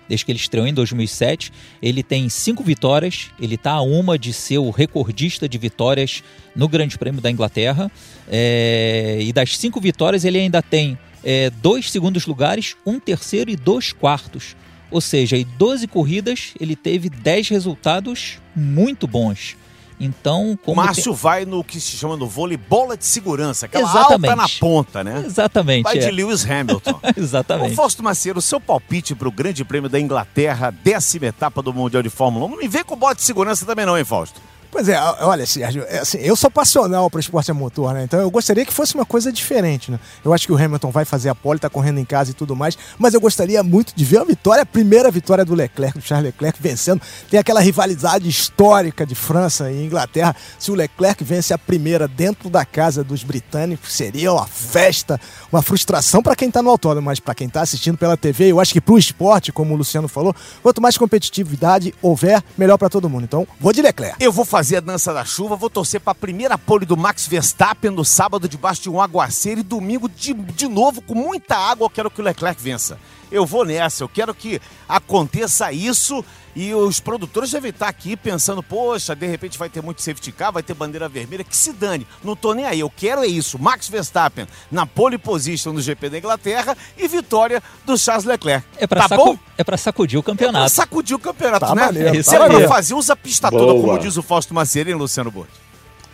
[0.07, 1.51] desde que ele estreou em 2007.
[1.81, 6.23] Ele tem cinco vitórias, ele está a uma de ser o recordista de vitórias
[6.55, 7.91] no Grande Prêmio da Inglaterra.
[8.29, 13.55] É, e das cinco vitórias, ele ainda tem é, dois segundos lugares, um terceiro e
[13.55, 14.55] dois quartos.
[14.89, 19.57] Ou seja, em 12 corridas, ele teve 10 resultados muito bons.
[19.99, 21.13] Então, O Márcio tem...
[21.13, 24.29] vai no que se chama no vôlei bola de segurança, aquela Exatamente.
[24.31, 25.23] alta na ponta, né?
[25.25, 25.83] Exatamente.
[25.83, 25.99] Vai é.
[25.99, 26.99] de Lewis Hamilton.
[27.17, 27.73] Exatamente.
[27.73, 32.03] Ô, Fausto Maceiro, seu palpite para o Grande Prêmio da Inglaterra, décima etapa do Mundial
[32.03, 32.49] de Fórmula 1.
[32.49, 34.39] Não me vem com bola de segurança também não, hein, Fausto?
[34.69, 38.03] Pois é, olha, Sérgio, é assim, eu sou passional para esporte a motor, né?
[38.03, 39.99] Então eu gostaria que fosse uma coisa diferente, né?
[40.23, 42.55] Eu acho que o Hamilton vai fazer a pole, tá correndo em casa e tudo
[42.55, 46.03] mais, mas eu gostaria muito de ver a vitória, a primeira vitória do Leclerc, do
[46.03, 47.01] Charles Leclerc vencendo.
[47.29, 50.35] Tem aquela rivalidade histórica de França e Inglaterra.
[50.59, 55.19] Se o Leclerc vence a primeira dentro da casa dos britânicos, seria uma festa,
[55.51, 58.59] uma frustração para quem tá no autódromo, mas para quem tá assistindo pela TV, eu
[58.59, 63.09] acho que pro esporte, como o Luciano falou, quanto mais competitividade houver, melhor para todo
[63.09, 63.23] mundo.
[63.23, 64.17] Então, vou de Leclerc.
[64.19, 67.91] Eu vou a dança da chuva, vou torcer para a primeira pole do Max Verstappen
[67.91, 71.85] no sábado debaixo de um aguaceiro e domingo de, de novo com muita água.
[71.85, 72.97] Eu quero que o Leclerc vença.
[73.31, 76.25] Eu vou nessa, eu quero que aconteça isso
[76.59, 80.51] e os produtores devem estar aqui pensando, poxa, de repente vai ter muito safety car,
[80.51, 82.07] vai ter bandeira vermelha, que se dane.
[82.23, 83.59] Não tô nem aí, eu quero é isso.
[83.59, 88.65] Max Verstappen na pole position no GP da Inglaterra e vitória do Charles Leclerc.
[88.79, 89.23] É pra, tá sacu...
[89.23, 89.39] bom?
[89.55, 90.57] é pra sacudir o campeonato.
[90.57, 91.85] É pra sacudir o campeonato, tá né?
[91.85, 92.67] Maneiro, é é pra aí.
[92.67, 93.61] fazer usa a pista Boa.
[93.61, 95.67] toda, como diz o Fausto Maceira, hein, Luciano Borges?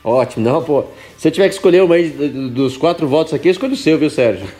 [0.03, 0.83] Ótimo, não, pô.
[1.17, 3.97] Se eu tiver que escolher uma aí dos quatro votos aqui, eu escolho o seu,
[3.97, 4.45] viu, Sérgio?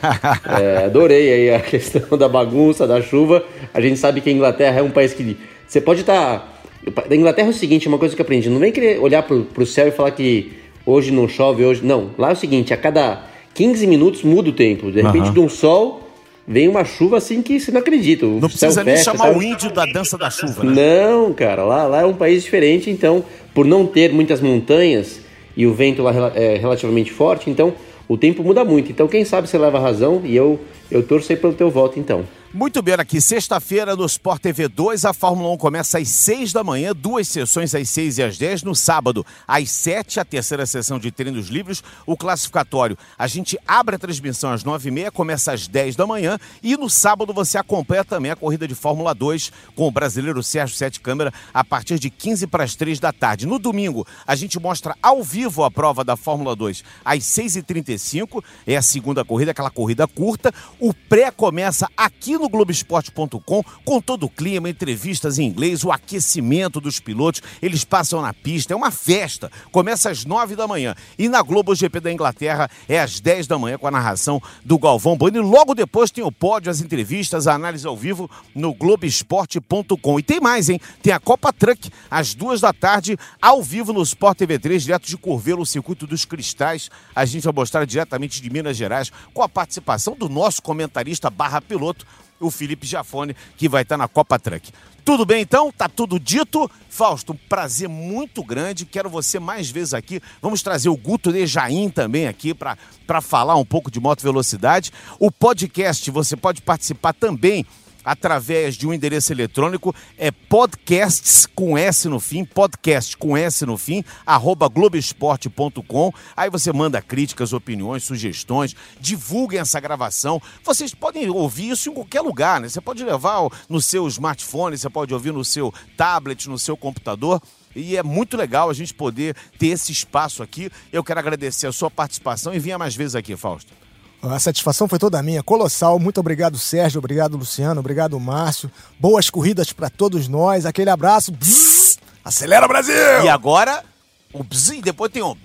[0.58, 3.44] É, adorei aí a questão da bagunça, da chuva.
[3.74, 5.36] A gente sabe que a Inglaterra é um país que.
[5.74, 6.62] Você pode estar.
[7.08, 8.48] Da Inglaterra é o seguinte, uma coisa que eu aprendi.
[8.48, 10.52] Não vem querer olhar pro, pro céu e falar que
[10.86, 11.84] hoje não chove, hoje.
[11.84, 12.10] Não.
[12.16, 14.92] Lá é o seguinte, a cada 15 minutos muda o tempo.
[14.92, 16.08] De repente, de um sol,
[16.46, 18.24] vem uma chuva assim que você não acredita.
[18.24, 19.38] O Não precisa nem fecha, chamar sabe?
[19.40, 20.74] o índio da dança da chuva, né?
[20.76, 25.22] Não, cara, lá, lá é um país diferente, então, por não ter muitas montanhas
[25.56, 27.74] e o vento lá é relativamente forte, então
[28.06, 28.92] o tempo muda muito.
[28.92, 32.24] Então, quem sabe você leva razão e eu, eu torço aí pelo teu voto, então.
[32.56, 36.62] Muito bem, aqui, sexta-feira no Sport TV 2, a Fórmula 1 começa às 6 da
[36.62, 38.62] manhã, duas sessões às 6 e às 10.
[38.62, 42.96] No sábado, às 7, a terceira sessão de treinos livres, o classificatório.
[43.18, 46.38] A gente abre a transmissão às 9h30, começa às 10 da manhã.
[46.62, 50.76] E no sábado você acompanha também a corrida de Fórmula 2 com o brasileiro Sérgio
[50.76, 53.48] Sete Câmara a partir de 15 para as 3 da tarde.
[53.48, 58.44] No domingo, a gente mostra ao vivo a prova da Fórmula 2 às 6h35.
[58.64, 60.54] É a segunda corrida, aquela corrida curta.
[60.78, 66.80] O pré começa aqui no Globoesporte.com com todo o clima, entrevistas em inglês, o aquecimento
[66.80, 67.42] dos pilotos.
[67.60, 69.50] Eles passam na pista, é uma festa.
[69.70, 70.94] Começa às 9 da manhã.
[71.18, 74.78] E na Globo GP da Inglaterra é às 10 da manhã com a narração do
[74.78, 75.38] Galvão Bueno.
[75.38, 80.18] E logo depois tem o pódio, as entrevistas, a análise ao vivo no Globoesporte.com.
[80.18, 80.80] E tem mais, hein?
[81.02, 85.06] Tem a Copa Truck às duas da tarde, ao vivo no Sport TV 3, direto
[85.06, 86.90] de Curvelo, o Circuito dos Cristais.
[87.14, 91.60] A gente vai mostrar diretamente de Minas Gerais, com a participação do nosso comentarista barra
[91.60, 92.06] piloto,
[92.40, 94.72] o Felipe Jafone, que vai estar na Copa Truck.
[95.04, 95.70] Tudo bem então?
[95.70, 96.70] Tá tudo dito?
[96.88, 98.86] Fausto, um prazer muito grande.
[98.86, 100.20] Quero você mais vezes aqui.
[100.40, 104.90] Vamos trazer o Guto de Jaim também aqui para falar um pouco de moto velocidade.
[105.18, 107.66] O podcast, você pode participar também
[108.04, 113.76] através de um endereço eletrônico, é podcasts com S no fim, podcast com S no
[113.76, 116.12] fim, arroba globesport.com.
[116.36, 120.40] Aí você manda críticas, opiniões, sugestões, divulguem essa gravação.
[120.62, 122.68] Vocês podem ouvir isso em qualquer lugar, né?
[122.68, 127.40] Você pode levar no seu smartphone, você pode ouvir no seu tablet, no seu computador.
[127.74, 130.70] E é muito legal a gente poder ter esse espaço aqui.
[130.92, 133.83] Eu quero agradecer a sua participação e venha mais vezes aqui, Fausto.
[134.30, 135.98] A satisfação foi toda minha, colossal.
[135.98, 136.98] Muito obrigado, Sérgio.
[136.98, 137.80] Obrigado, Luciano.
[137.80, 138.70] Obrigado, Márcio.
[138.98, 140.64] Boas corridas para todos nós.
[140.66, 141.30] Aquele abraço.
[141.32, 141.98] Bzzz.
[142.24, 142.94] Acelera, Brasil!
[143.22, 143.84] E agora,
[144.32, 145.36] o bzz, e depois tem o.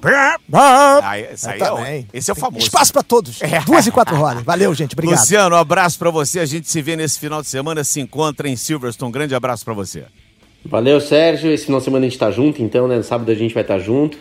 [0.54, 2.64] Ah, Ah, esse aí é, esse é o famoso.
[2.66, 3.40] Espaço para todos.
[3.44, 3.60] É.
[3.62, 4.44] Duas e quatro rodas.
[4.44, 4.94] Valeu, gente.
[4.94, 5.20] Obrigado.
[5.20, 6.40] Luciano, um abraço pra você.
[6.40, 9.10] A gente se vê nesse final de semana, se encontra em Silverstone.
[9.10, 10.06] Um grande abraço pra você.
[10.66, 11.52] Valeu, Sérgio.
[11.52, 12.96] Esse final de semana a gente tá junto, então, né?
[12.96, 14.18] No sábado a gente vai estar junto.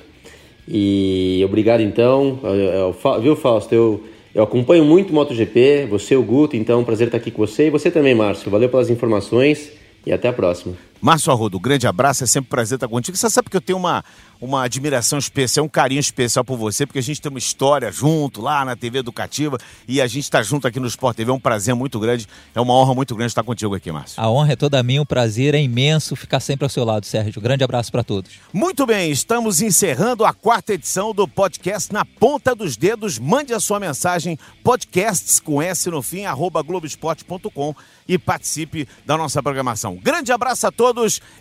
[0.67, 2.39] E obrigado, então.
[2.43, 3.75] Eu- eu- Fa- viu, Fausto?
[3.75, 4.05] Eu,
[4.39, 5.89] eu acompanho muito MotoGP.
[5.91, 7.67] Você, o Guto, então, prazer estar aqui com você.
[7.67, 8.49] E você também, Márcio.
[8.49, 9.73] Valeu pelas informações
[10.07, 10.77] e até a próxima.
[11.01, 13.17] Márcio Arrudo, um grande abraço, é sempre um prazer estar contigo.
[13.17, 14.05] Você sabe que eu tenho uma,
[14.41, 18.41] uma admiração especial, um carinho especial por você, porque a gente tem uma história junto
[18.41, 21.31] lá na TV Educativa e a gente está junto aqui no Sport TV.
[21.31, 24.21] É um prazer muito grande, é uma honra muito grande estar contigo aqui, Márcio.
[24.21, 27.41] A honra é toda minha, o prazer é imenso ficar sempre ao seu lado, Sérgio.
[27.41, 28.33] Grande abraço para todos.
[28.53, 33.21] Muito bem, estamos encerrando a quarta edição do podcast Na Ponta dos Dedos.
[33.21, 37.75] Mande a sua mensagem, podcasts com S no fim, arroba globesport.com
[38.09, 39.97] e participe da nossa programação.
[39.97, 40.88] Grande abraço a todos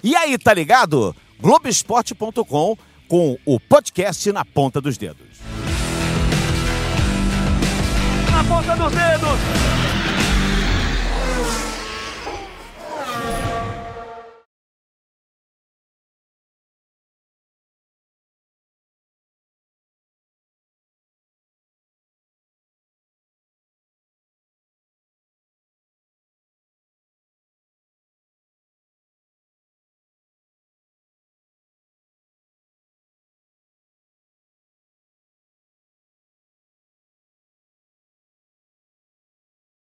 [0.03, 1.15] e aí, tá ligado?
[1.39, 2.77] globesport.com
[3.07, 5.27] com o podcast Na Ponta dos Dedos.
[8.31, 9.86] Na ponta dos dedos.